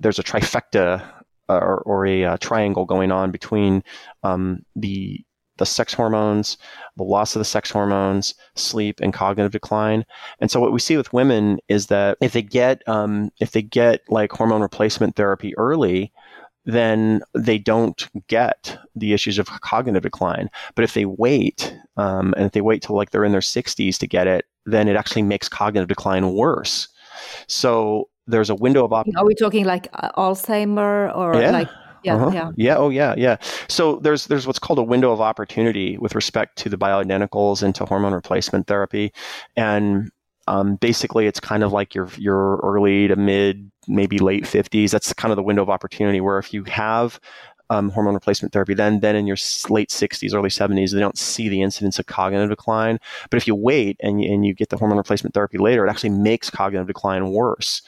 [0.00, 1.02] there's a trifecta
[1.48, 3.82] or, or a uh, triangle going on between
[4.22, 5.24] um, the
[5.58, 6.58] the sex hormones,
[6.96, 10.04] the loss of the sex hormones, sleep, and cognitive decline.
[10.38, 13.62] And so, what we see with women is that if they get um, if they
[13.62, 16.12] get like hormone replacement therapy early,
[16.66, 20.50] then they don't get the issues of cognitive decline.
[20.74, 23.98] But if they wait, um, and if they wait till like they're in their 60s
[23.98, 26.88] to get it, then it actually makes cognitive decline worse.
[27.46, 29.20] So there's a window of opportunity.
[29.22, 31.50] Are we talking like Alzheimer or Yeah.
[31.50, 31.68] like
[32.02, 32.30] yeah, Uh-huh.
[32.32, 32.50] yeah.
[32.56, 32.76] Yeah.
[32.76, 33.14] Oh, yeah.
[33.16, 33.36] Yeah.
[33.68, 37.74] So there's there's what's called a window of opportunity with respect to the bioidenticals and
[37.74, 39.12] to hormone replacement therapy,
[39.56, 40.10] and
[40.46, 44.90] um, basically it's kind of like your your early to mid, maybe late 50s.
[44.90, 47.18] That's kind of the window of opportunity where if you have
[47.70, 49.36] um, hormone replacement therapy, then then in your
[49.68, 52.98] late 60s, early 70s, they don't see the incidence of cognitive decline.
[53.30, 55.90] But if you wait and you, and you get the hormone replacement therapy later, it
[55.90, 57.82] actually makes cognitive decline worse.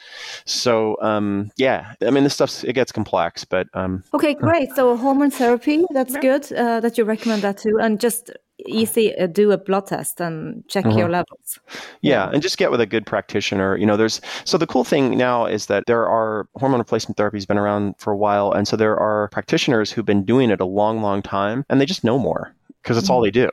[0.45, 4.69] So um, yeah, I mean this stuff it gets complex, but um, Okay, great.
[4.75, 7.77] So hormone therapy, that's good uh, that you recommend that too.
[7.79, 8.31] And just
[8.67, 10.97] easy uh, do a blood test and check Mhm.
[10.97, 11.59] your levels.
[12.01, 13.75] Yeah, and just get with a good practitioner.
[13.77, 17.37] You know, there's so the cool thing now is that there are hormone replacement therapy
[17.37, 20.59] has been around for a while, and so there are practitioners who've been doing it
[20.59, 22.53] a long, long time, and they just know more
[22.83, 23.49] because it's all they do.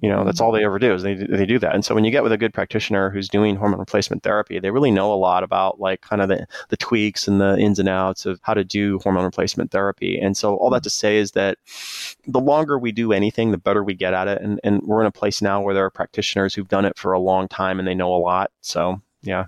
[0.00, 1.74] You know, that's all they ever do is they they do that.
[1.74, 4.70] And so when you get with a good practitioner who's doing hormone replacement therapy, they
[4.70, 7.88] really know a lot about like kind of the the tweaks and the ins and
[7.88, 10.18] outs of how to do hormone replacement therapy.
[10.18, 11.58] And so all that to say is that
[12.26, 14.40] the longer we do anything, the better we get at it.
[14.42, 17.12] And and we're in a place now where there are practitioners who've done it for
[17.12, 18.50] a long time and they know a lot.
[18.60, 19.46] So yeah.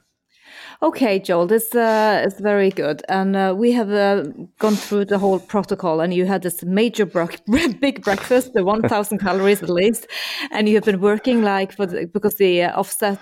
[0.82, 4.24] Okay, Joel, this uh, is very good, and uh, we have uh,
[4.58, 6.00] gone through the whole protocol.
[6.00, 7.06] And you had this major
[7.80, 10.08] big breakfast, the one thousand calories at least,
[10.50, 13.20] and you have been working like for the, because the uh, offset.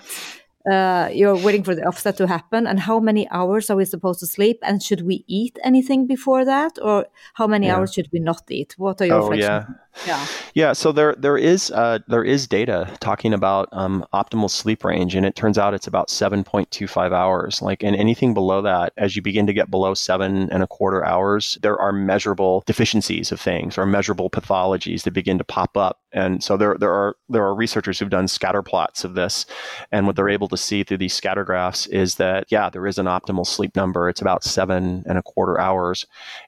[0.69, 4.19] Uh, you're waiting for the offset to happen, and how many hours are we supposed
[4.19, 4.59] to sleep?
[4.63, 7.77] And should we eat anything before that, or how many Yeah.
[7.77, 8.75] hours should we not eat?
[8.77, 9.65] What are your Oh yeah.
[10.07, 10.25] Yeah.
[10.53, 15.15] Yeah, so there there is uh, there is data talking about um, optimal sleep range,
[15.15, 17.61] and it turns out it's about seven point two five hours.
[17.61, 21.05] Like, and anything below that, as you begin to get below seven and a quarter
[21.05, 25.99] hours, there are measurable deficiencies of things or measurable pathologies that begin to pop up.
[26.13, 29.45] And so there there are there are researchers who've done scatter plots of this,
[29.91, 32.97] and what they're able to see through these scatter graphs is that yeah, there is
[32.97, 34.07] an optimal sleep number.
[34.09, 36.05] It's about seven and a quarter hours,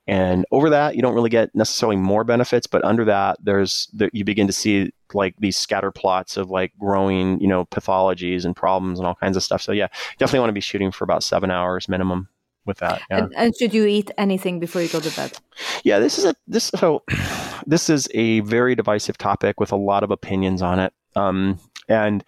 [0.08, 4.14] and over that, you don't really get necessarily more benefits, but under that, there's that
[4.14, 8.56] you begin to see like these scatter plots of like growing, you know, pathologies and
[8.56, 9.62] problems and all kinds of stuff.
[9.62, 9.88] So yeah,
[10.18, 12.30] definitely want to be shooting for about seven hours minimum
[12.66, 13.02] with that.
[13.10, 13.18] Yeah.
[13.18, 15.38] And, and should you eat anything before you go to bed?
[15.84, 17.04] Yeah, this is a this so
[17.66, 20.94] this is a very divisive topic with a lot of opinions on it.
[21.16, 22.24] Um, and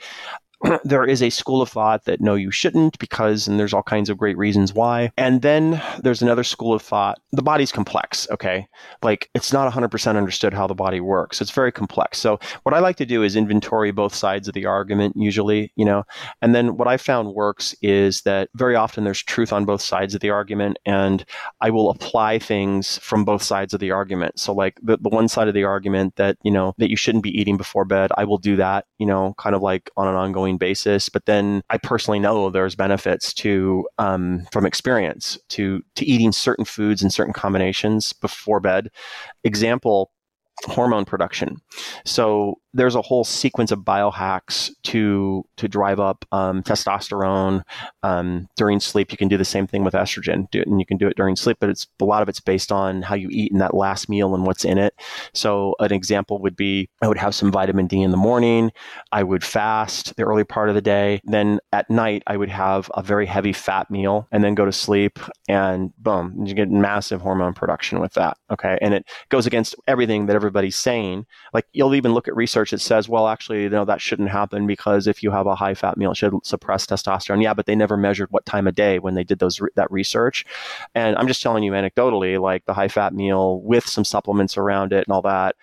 [0.84, 4.10] there is a school of thought that no, you shouldn't because, and there's all kinds
[4.10, 5.12] of great reasons why.
[5.18, 7.20] And then there's another school of thought.
[7.32, 8.68] The body's complex, okay?
[9.04, 11.42] Like it's not 100% understood how the body works.
[11.42, 12.20] It's very complex.
[12.20, 15.86] So what I like to do is inventory both sides of the argument usually, you
[15.86, 16.04] know.
[16.42, 20.16] And then what I found works is that very often there's truth on both sides
[20.16, 21.26] of the argument and
[21.62, 24.40] I will apply things from both sides of the argument.
[24.40, 27.24] So like the, the one side of the argument that, you know, that you shouldn't
[27.24, 30.16] be eating before bed, I will do that, you know, kind of like on an
[30.16, 31.10] ongoing basis.
[31.10, 36.66] But then I personally know there's benefits to um, from experience to to eating certain
[36.66, 38.90] foods and certain combinations before bed.
[39.44, 40.12] Example,
[40.64, 41.58] hormone production.
[42.06, 47.64] So there's a whole sequence of biohacks to to drive up um, testosterone
[48.04, 49.12] um, during sleep.
[49.12, 51.16] You can do the same thing with estrogen, do it, and you can do it
[51.16, 51.58] during sleep.
[51.62, 54.36] But it's a lot of it's based on how you eat in that last meal
[54.36, 54.94] and what's in it.
[55.34, 58.72] So an example would be I would have some vitamin D in the morning.
[59.14, 61.22] I would fast the early part of the day.
[61.24, 64.74] Then at night I would have a very heavy fat meal and then go to
[64.74, 65.18] sleep.
[65.48, 68.38] And boom, you get massive hormone production with that.
[68.52, 71.26] Okay, and it goes against everything that everybody's saying.
[71.54, 74.68] Like you'll even look at research that says, well, actually, you know, that shouldn't happen
[74.68, 77.42] because if you have a high fat meal, it should suppress testosterone.
[77.42, 80.46] Yeah, but they never measured what time of day when they did those that research.
[80.94, 84.94] And I'm just telling you anecdotally, like the high fat meal with some supplements around
[84.94, 85.56] it and all that,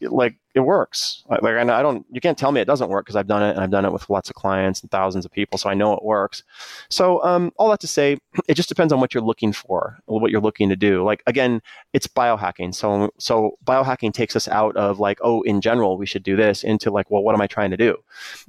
[0.00, 1.24] like it works.
[1.28, 3.60] Like, I don't, you can't tell me it doesn't work because I've done it and
[3.60, 6.04] I've done it with lots of clients and thousands of people, so I know it
[6.04, 6.44] works.
[6.90, 8.18] So um, all that to say,
[8.48, 11.02] it just depends on what you're looking for, what you're looking to do.
[11.02, 11.60] Like again,
[11.92, 12.74] it's biohacking.
[12.74, 16.62] So so biohacking takes us out of like, oh, in general, we should do this
[16.62, 17.96] into like, well, what am I trying to do?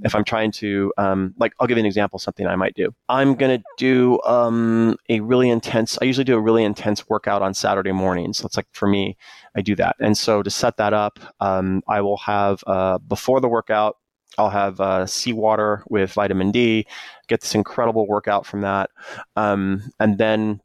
[0.04, 2.94] If I'm trying to um, like, I'll give you an example, something I might do.
[3.10, 5.98] I'm gonna do um, a really intense.
[6.02, 8.40] I usually do a really intense workout on Saturday mornings.
[8.40, 9.18] That's like for me,
[9.56, 9.96] I do that.
[10.00, 13.98] And so to set that up, um, I will have uh, before the workout.
[14.38, 16.86] I'll have uh, seawater with vitamin D,
[17.30, 18.90] get this incredible workout from that.
[19.38, 20.62] Um, and then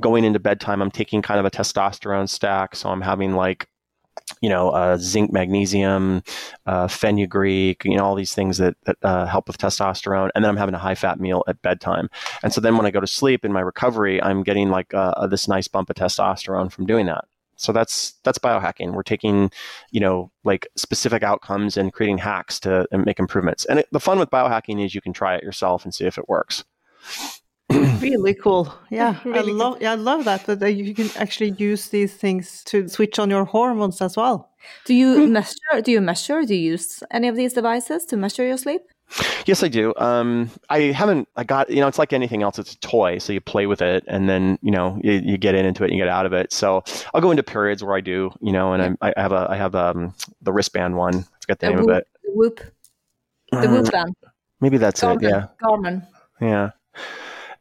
[0.00, 2.74] going into bedtime, I'm taking kind of a testosterone stack.
[2.74, 3.68] So I'm having like,
[4.40, 6.22] you know, uh, zinc, magnesium,
[6.66, 10.30] uh, fenugreek, you know, all these things that, that uh, help with testosterone.
[10.34, 12.08] And then I'm having a high fat meal at bedtime.
[12.42, 15.26] And so then when I go to sleep in my recovery, I'm getting like uh,
[15.28, 17.24] this nice bump of testosterone from doing that.
[17.58, 18.92] So that's that's biohacking.
[18.92, 19.50] We're taking,
[19.90, 23.64] you know, like specific outcomes and creating hacks to make improvements.
[23.66, 26.18] And it, the fun with biohacking is you can try it yourself and see if
[26.18, 26.64] it works.
[28.00, 28.72] really cool.
[28.90, 29.52] Yeah, Really I good.
[29.54, 29.82] love.
[29.82, 33.44] Yeah, I love that that you can actually use these things to switch on your
[33.44, 34.50] hormones as well.
[34.86, 35.32] Do you hmm?
[35.32, 35.82] measure?
[35.82, 36.42] Do you measure?
[36.44, 38.82] Do you use any of these devices to measure your sleep?
[39.46, 39.94] Yes, I do.
[39.96, 41.28] Um, I haven't.
[41.36, 41.70] I got.
[41.70, 42.58] You know, it's like anything else.
[42.58, 45.54] It's a toy, so you play with it, and then you know you, you get
[45.54, 46.52] in into it, and you get out of it.
[46.52, 46.84] So
[47.14, 48.30] I'll go into periods where I do.
[48.40, 49.46] You know, and I'm, I have a.
[49.48, 51.14] I have um the wristband one.
[51.14, 52.06] I forget the name Whoop, of it.
[52.22, 52.60] the Whoop,
[53.52, 54.14] the Uh, Whoop band.
[54.60, 55.22] maybe that's it.
[55.22, 55.46] Yeah.
[55.62, 56.06] Garmin.
[56.40, 56.70] Yeah.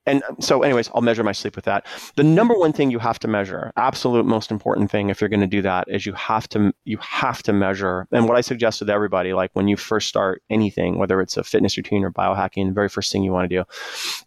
[0.07, 1.85] And so, anyways, I'll measure my sleep with that.
[2.15, 5.41] The number one thing you have to measure, absolute most important thing, if you're going
[5.41, 8.07] to do that, is you have to you have to measure.
[8.13, 11.43] And what I suggest with everybody, like when you first start anything, whether it's a
[11.43, 13.63] fitness routine or biohacking, the very first thing you want to do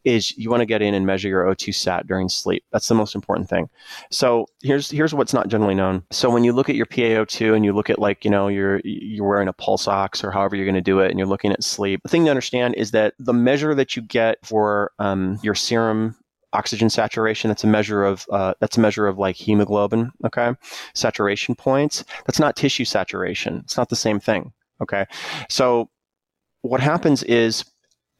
[0.04, 2.62] is you want to get in and measure your O2 sat during sleep.
[2.72, 3.70] That's the most important thing.
[4.10, 6.02] So here's here's what's not generally known.
[6.10, 8.80] So when you look at your PaO2 and you look at like you know you're
[8.84, 11.52] you're wearing a pulse ox or however you're going to do it, and you're looking
[11.52, 15.38] at sleep, the thing to understand is that the measure that you get for um,
[15.42, 16.16] your serum
[16.52, 17.48] oxygen saturation.
[17.48, 20.54] That's a measure of uh, that's a measure of like hemoglobin okay?
[20.94, 22.04] Saturation points.
[22.26, 23.60] That's not tissue saturation.
[23.64, 24.52] It's not the same thing
[24.82, 25.06] okay?
[25.48, 25.88] So
[26.62, 27.64] what happens is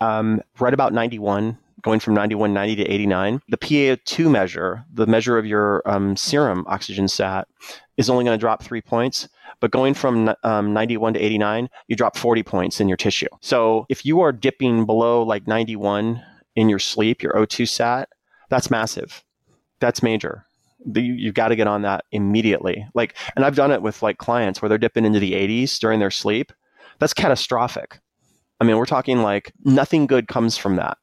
[0.01, 5.38] um, right about 91 going from 91 90 to 89 the PaO2 measure the measure
[5.38, 7.48] of your um, serum oxygen sat
[7.96, 9.28] is only going to drop three points
[9.61, 13.28] but going from um, 91 to 89 you drop 40 points in your tissue.
[13.40, 16.22] So if you are dipping below like 91
[16.57, 18.09] in your sleep, your O2 sat,
[18.48, 19.24] that's massive.
[19.80, 20.44] That's major.
[20.94, 22.86] You, you've got to get on that immediately.
[22.94, 26.01] Like, and I've done it with like clients where they're dipping into the 80s during
[26.01, 26.53] their sleep.
[26.98, 28.01] That's catastrophic.
[28.61, 30.98] I mean, we're talking like nothing good comes from that.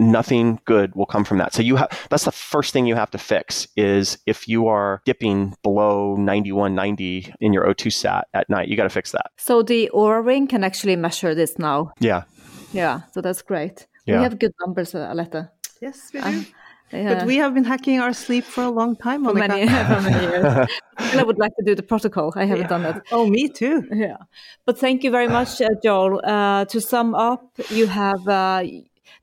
[0.00, 1.52] Nothing good will come from that.
[1.52, 5.02] So you have that's the first thing you have to fix is if you are
[5.04, 9.32] dipping below 91, 90 in your O2 sat at night, you got to fix that.
[9.38, 11.92] So the Oura Ring can actually measure this now.
[11.98, 12.24] Yeah.
[12.72, 13.88] Yeah, so that's great.
[14.08, 14.16] Yeah.
[14.18, 15.50] We have good numbers, Aletta.
[15.80, 16.26] Yes, we do.
[16.26, 16.46] Um,
[16.90, 19.66] But we have been hacking our sleep for a long time, for Monica.
[19.66, 20.68] many, for many years.
[21.20, 22.32] I would like to do the protocol.
[22.34, 23.02] I haven't done that.
[23.12, 23.84] Oh, me too.
[23.92, 24.16] Yeah.
[24.64, 26.20] But thank you very much, uh, Joel.
[26.24, 28.64] Uh, to sum up, you have uh,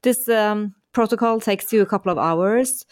[0.03, 2.86] this um, protocol takes you a couple of hours.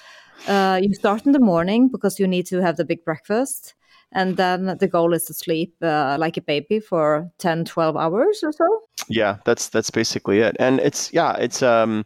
[0.48, 3.76] Uh, you start in the morning because you need to have the big breakfast.
[4.14, 8.42] And then the goal is to sleep uh, like a baby for 10, 12 hours
[8.44, 8.82] or so.
[9.10, 10.56] Yeah, that's that's basically it.
[10.60, 12.06] And it's yeah, it's um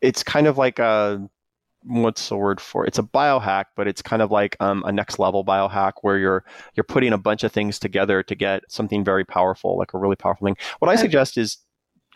[0.00, 1.26] it's kind of like a
[1.88, 5.20] what's the word for it's a biohack but it's kind of like um, a next
[5.20, 6.44] level biohack where you're
[6.74, 10.16] you're putting a bunch of things together to get something very powerful like a really
[10.16, 11.58] powerful thing what i suggest is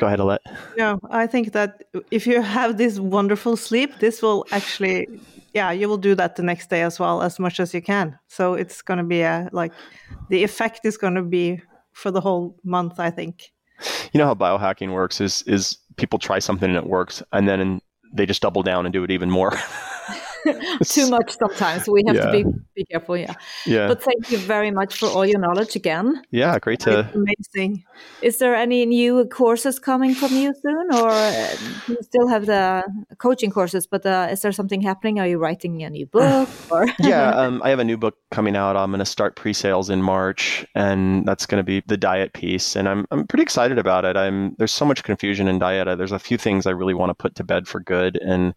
[0.00, 0.40] go ahead Alette.
[0.76, 5.06] No, I think that if you have this wonderful sleep, this will actually,
[5.52, 8.18] yeah, you will do that the next day as well, as much as you can.
[8.28, 9.72] So it's going to be a, like,
[10.28, 11.60] the effect is going to be
[11.92, 13.52] for the whole month, I think.
[14.12, 17.80] you know how biohacking works is is people try something and it works and then
[18.12, 19.52] they just double down and do it even more
[20.84, 21.88] Too much sometimes.
[21.88, 23.16] We have to be, be careful.
[23.16, 23.34] Yeah.
[23.66, 26.22] yeah But thank you very much for all your knowledge again.
[26.30, 27.84] yeah great to It's amazing.
[28.22, 31.56] Is there any new courses coming from you soon, or uh,
[31.88, 32.84] you still have the
[33.18, 33.86] coaching courses?
[33.86, 35.20] But uh, is there something happening?
[35.20, 36.48] Are you writing a new book?
[36.70, 38.76] Or yeah, um, I have a new book coming out.
[38.76, 42.76] I'm going to start pre-sales in March, and that's going to be the diet piece.
[42.76, 44.16] And I'm I'm pretty excited about it.
[44.16, 45.88] I'm there's so much confusion in diet.
[45.88, 48.54] Uh, There's a few things I really want to put to bed for good, and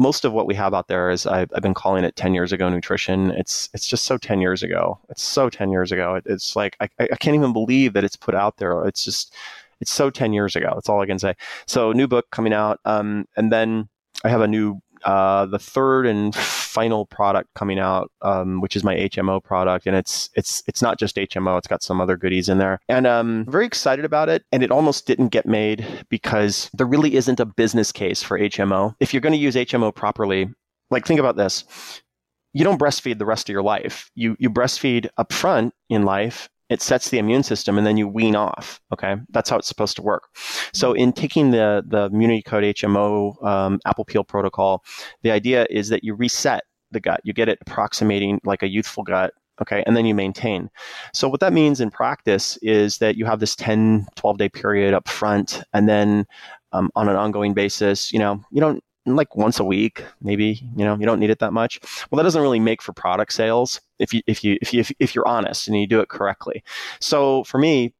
[0.00, 2.52] most of what we have out there is I've, I've been calling it 10 years
[2.52, 3.30] ago nutrition.
[3.32, 4.98] It's it's just so 10 years ago.
[5.10, 6.14] It's so 10 years ago.
[6.14, 8.86] It, it's like I, I can't even believe that it's put out there.
[8.86, 9.34] It's just
[9.80, 10.72] it's so 10 years ago.
[10.74, 11.34] That's all I can say.
[11.66, 13.90] So new book coming out, um, and then
[14.24, 18.84] I have a new uh, the third and final product coming out, um, which is
[18.84, 22.48] my HMO product, and it's it's it's not just HMO; it's got some other goodies
[22.48, 24.44] in there, and um, very excited about it.
[24.52, 28.94] And it almost didn't get made because there really isn't a business case for HMO.
[29.00, 30.48] If you're going to use HMO properly,
[30.90, 31.64] like think about this:
[32.52, 34.10] you don't breastfeed the rest of your life.
[34.14, 36.48] You you breastfeed up front in life.
[36.70, 38.80] It sets the immune system, and then you wean off.
[38.92, 40.24] Okay, that's how it's supposed to work.
[40.72, 44.82] So, in taking the the Immunity Code HMO um, apple peel protocol,
[45.22, 47.20] the idea is that you reset the gut.
[47.24, 49.34] You get it approximating like a youthful gut.
[49.60, 50.70] Okay, and then you maintain.
[51.12, 54.94] So, what that means in practice is that you have this 10, 12 day period
[54.94, 56.26] up front, and then
[56.72, 58.82] um, on an ongoing basis, you know, you don't
[59.16, 61.80] like once a week, maybe, you know, you don't need it that much.
[62.10, 65.14] Well, that doesn't really make for product sales if you, if you, if you, if,
[65.14, 66.62] you're honest and you do it correctly.
[67.00, 67.94] So, for me,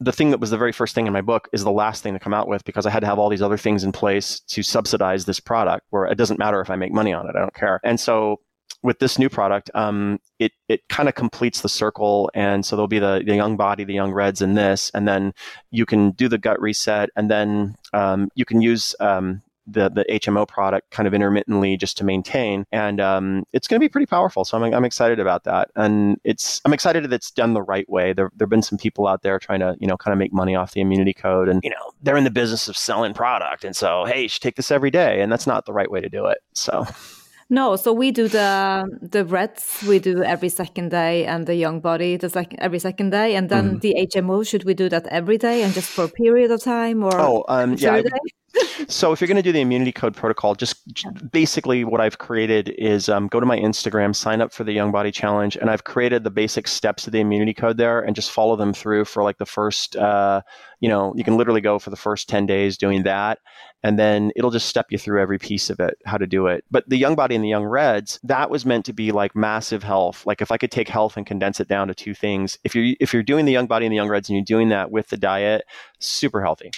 [0.00, 2.12] the thing that was the very first thing in my book is the last thing
[2.12, 4.40] to come out with because I had to have all these other things in place
[4.40, 7.36] to subsidize this product where it doesn't matter if I make money on it.
[7.36, 7.80] I don't care.
[7.84, 8.40] And so
[8.82, 12.30] with this new product, um, it, it kind of completes the circle.
[12.34, 15.32] And so there'll be the, the young body, the young reds in this, and then
[15.70, 20.04] you can do the gut reset and then um, you can use um, the the
[20.10, 24.06] HMO product kind of intermittently just to maintain, and um, it's going to be pretty
[24.06, 24.44] powerful.
[24.44, 27.88] So I'm I'm excited about that, and it's I'm excited that it's done the right
[27.88, 28.12] way.
[28.12, 30.54] There there've been some people out there trying to you know kind of make money
[30.56, 33.74] off the immunity code, and you know they're in the business of selling product, and
[33.76, 36.08] so hey, you should take this every day, and that's not the right way to
[36.08, 36.38] do it.
[36.54, 36.86] So.
[37.50, 41.80] No, so we do the the reds we do every second day, and the young
[41.80, 43.80] body the second every second day, and then Mhm.
[43.82, 47.04] the HMO should we do that every day and just for a period of time
[47.04, 47.88] or Oh, um, yeah.
[47.88, 48.18] every I- day?
[48.88, 50.76] So if you're going to do the immunity code protocol, just
[51.30, 54.92] basically what I've created is um, go to my Instagram, sign up for the Young
[54.92, 58.30] Body Challenge, and I've created the basic steps of the immunity code there, and just
[58.30, 60.42] follow them through for like the first, uh,
[60.80, 63.38] you know, you can literally go for the first ten days doing that,
[63.82, 66.64] and then it'll just step you through every piece of it, how to do it.
[66.70, 69.82] But the Young Body and the Young Reds, that was meant to be like massive
[69.82, 70.24] health.
[70.26, 72.94] Like if I could take health and condense it down to two things, if you're
[73.00, 75.08] if you're doing the Young Body and the Young Reds and you're doing that with
[75.08, 75.64] the diet,
[75.98, 76.70] super healthy,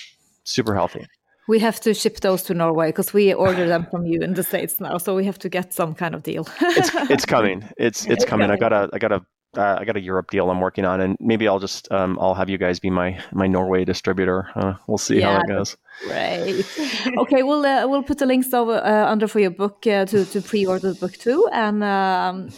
[0.44, 1.06] super healthy.
[1.46, 4.42] We have to ship those to Norway because we order them from you in the
[4.42, 6.48] states now, so we have to get some kind of deal.
[6.60, 7.64] it's it's coming.
[7.76, 8.50] It's it's coming.
[8.50, 9.24] I got a I got a
[9.56, 12.34] uh, I got a Europe deal I'm working on, and maybe I'll just um, I'll
[12.34, 14.48] have you guys be my my Norway distributor.
[14.54, 15.76] Uh, we'll see yeah, how it goes.
[16.08, 16.64] Right.
[17.18, 20.24] okay, we'll uh, we'll put the links over uh, under for your book uh, to
[20.24, 21.82] to pre-order the book too, and.
[21.84, 22.48] Um,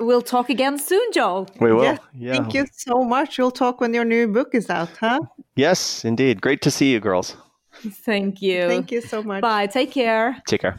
[0.00, 1.46] we'll talk again soon, Joel.
[1.60, 1.84] We will.
[1.84, 1.98] Yeah.
[2.14, 2.32] yeah.
[2.32, 3.36] Thank you so much.
[3.36, 5.20] We'll talk when your new book is out, huh?
[5.56, 6.40] Yes, indeed.
[6.40, 7.36] Great to see you, girls.
[8.04, 8.68] Thank you.
[8.68, 9.42] Thank you so much.
[9.42, 9.66] Bye.
[9.66, 10.36] Take care.
[10.46, 10.78] Take care.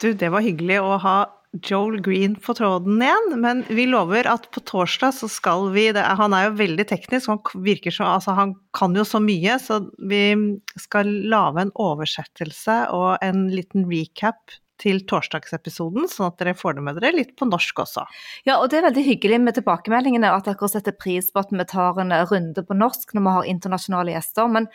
[0.00, 1.16] Du, det var hyggelig å ha
[1.64, 6.04] Joel Green på tråden igjen, men vi lover at på torsdag så skal vi det,
[6.18, 9.80] Han er jo veldig teknisk, han virker så Altså, han kan jo så mye, så
[9.96, 10.34] vi
[10.80, 16.86] skal lage en oversettelse og en liten recap til torsdagsepisoden, sånn at dere får det
[16.86, 18.06] med dere litt på norsk også.
[18.48, 21.68] Ja, og det er veldig hyggelig med tilbakemeldingene, at dere setter pris på at vi
[21.68, 24.50] tar en runde på norsk når vi har internasjonale gjester.
[24.52, 24.68] Men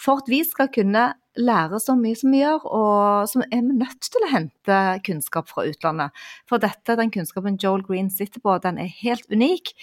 [0.00, 3.78] for at vi skal kunne lære så mye som vi gjør, og så er vi
[3.80, 6.26] nødt til å hente kunnskap fra utlandet.
[6.48, 9.74] For dette, den kunnskapen Joel Green sitter på, den er helt unik.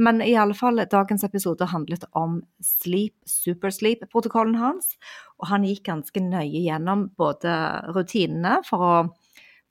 [0.00, 4.94] Men i alle fall, dagens episode handlet om sleep, supersleep-protokollen hans.
[5.40, 7.52] Og han gikk ganske nøye gjennom både
[7.92, 8.94] rutinene for å,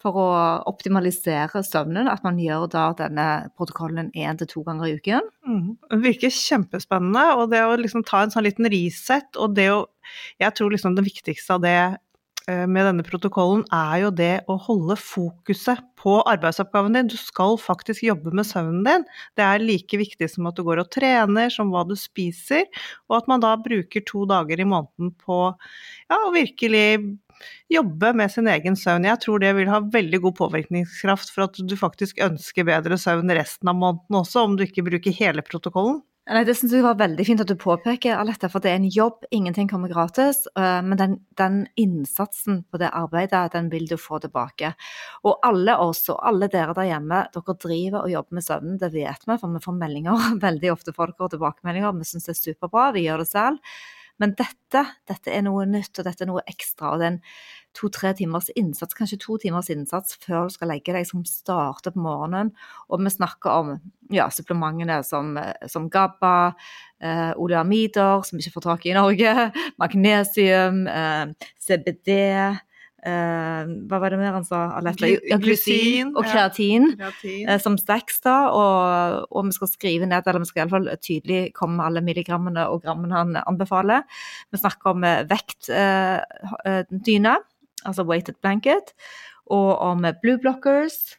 [0.01, 0.27] for å
[0.69, 5.31] optimalisere søvnen, at man gjør da denne protokollen én til to ganger i uken.
[5.49, 5.65] Mm.
[5.89, 9.87] Det virker kjempespennende, og det å liksom ta en sånn liten reset, og det å
[10.41, 11.79] Jeg tror liksom det viktigste av det
[12.49, 17.09] med denne protokollen, er jo det å holde fokuset på arbeidsoppgaven din.
[17.11, 19.05] Du skal faktisk jobbe med søvnen din.
[19.37, 22.67] Det er like viktig som at du går og trener, som hva du spiser,
[23.09, 27.17] og at man da bruker to dager i måneden på ja, å virkelig
[27.71, 29.07] jobbe med sin egen søvn.
[29.07, 33.31] Jeg tror det vil ha veldig god påvirkningskraft for at du faktisk ønsker bedre søvn
[33.35, 36.01] resten av måneden også, om du ikke bruker hele protokollen.
[36.29, 38.91] Nei, Det synes jeg var veldig fint at du påpeker, Alette, for det er en
[38.93, 39.23] jobb.
[39.33, 40.43] Ingenting kommer gratis.
[40.53, 44.75] Eh, men den, den, innsatsen på det arbeidet, den vil du få tilbake.
[45.25, 48.91] Og alle oss og alle dere der hjemme, dere driver og jobber med søvnen, det
[48.93, 51.97] vet vi, for vi får meldinger veldig ofte folk får tilbakemeldinger.
[51.97, 53.81] Vi syns det er superbra, vi gjør det selv.
[54.21, 56.93] Men dette, dette er noe nytt, og dette er noe ekstra.
[56.93, 57.21] og det er en
[57.77, 62.03] to-tre timers innsats, kanskje to timers innsats før du skal legge deg, som starter på
[62.03, 62.51] morgenen.
[62.89, 63.75] Og vi snakker om
[64.13, 65.35] ja, supplementene som,
[65.69, 66.53] som GABA,
[67.01, 69.51] eh, oleamider, som vi ikke får tak i i Norge,
[69.81, 71.25] magnesium, eh,
[71.61, 72.09] CBD.
[72.99, 74.75] Eh, hva var det mer han sa?
[74.83, 77.11] Ja, glusin og kreatin, ja.
[77.23, 78.19] eh, som stacks.
[78.25, 82.03] da, og, og, vi skal skrive ned, eller vi skal iallfall tydelig komme med alle
[82.03, 84.03] milligrammene og grammene han anbefaler.
[84.51, 87.37] Vi snakker om eh, vektdyne.
[87.87, 88.93] Altså weighted blanket,
[89.49, 91.17] og om blue blockers.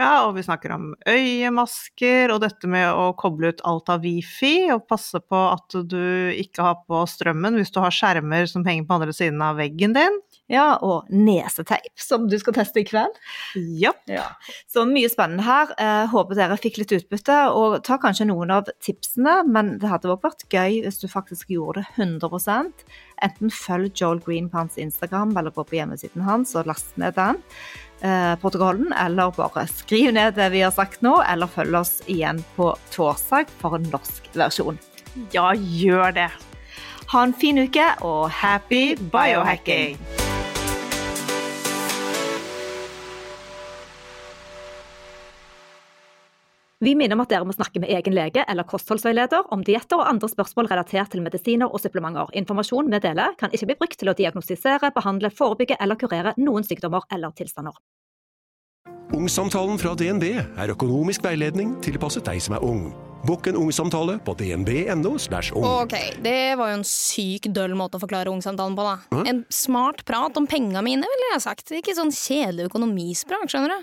[0.00, 4.70] Ja, og vi snakker om øyemasker og dette med å koble ut alt av wifi
[4.72, 8.88] og passe på at du ikke har på strømmen hvis du har skjermer som henger
[8.88, 10.16] på andre siden av veggen din.
[10.52, 13.16] Ja, og neseteip, som du skal teste i kveld.
[13.56, 14.02] Yep.
[14.12, 14.26] Ja.
[14.70, 15.72] Så mye spennende her.
[15.80, 20.12] Eh, håper dere fikk litt utbytte, og ta kanskje noen av tipsene, men det hadde
[20.12, 22.84] også vært gøy hvis du faktisk gjorde det 100%
[23.22, 27.14] Enten følg Joel Green på hans Instagram, eller gå på hjemmesiden hans og last ned
[27.14, 27.38] den
[28.02, 32.42] eh, protokollen, eller bare skriv ned det vi har sagt nå, eller følg oss igjen
[32.56, 34.80] på torsdag for en norsk versjon.
[35.34, 36.30] Ja, gjør det.
[37.12, 40.00] Ha en fin uke, og happy biohacking!
[46.82, 50.08] Vi minner om at dere må snakke med egen lege eller kostholdsveileder om dietter og
[50.10, 52.32] andre spørsmål relatert til medisiner og supplementer.
[52.40, 56.66] Informasjon vi deler, kan ikke bli brukt til å diagnostisere, behandle, forebygge eller kurere noen
[56.66, 57.78] sykdommer eller tilstander.
[59.14, 62.88] Ungsamtalen fra DNB er økonomisk veiledning tilpasset deg som er ung.
[63.22, 65.12] Bukk en ungsamtale på dnb.no.
[65.14, 65.66] ung.
[65.84, 68.96] Ok, det var jo en syk døll måte å forklare ungsamtalen på, da.
[69.12, 69.20] Hæ?
[69.30, 71.70] En smart prat om penga mine, ville jeg sagt.
[71.78, 73.78] Ikke sånn kjedelig økonomisprat, skjønner du.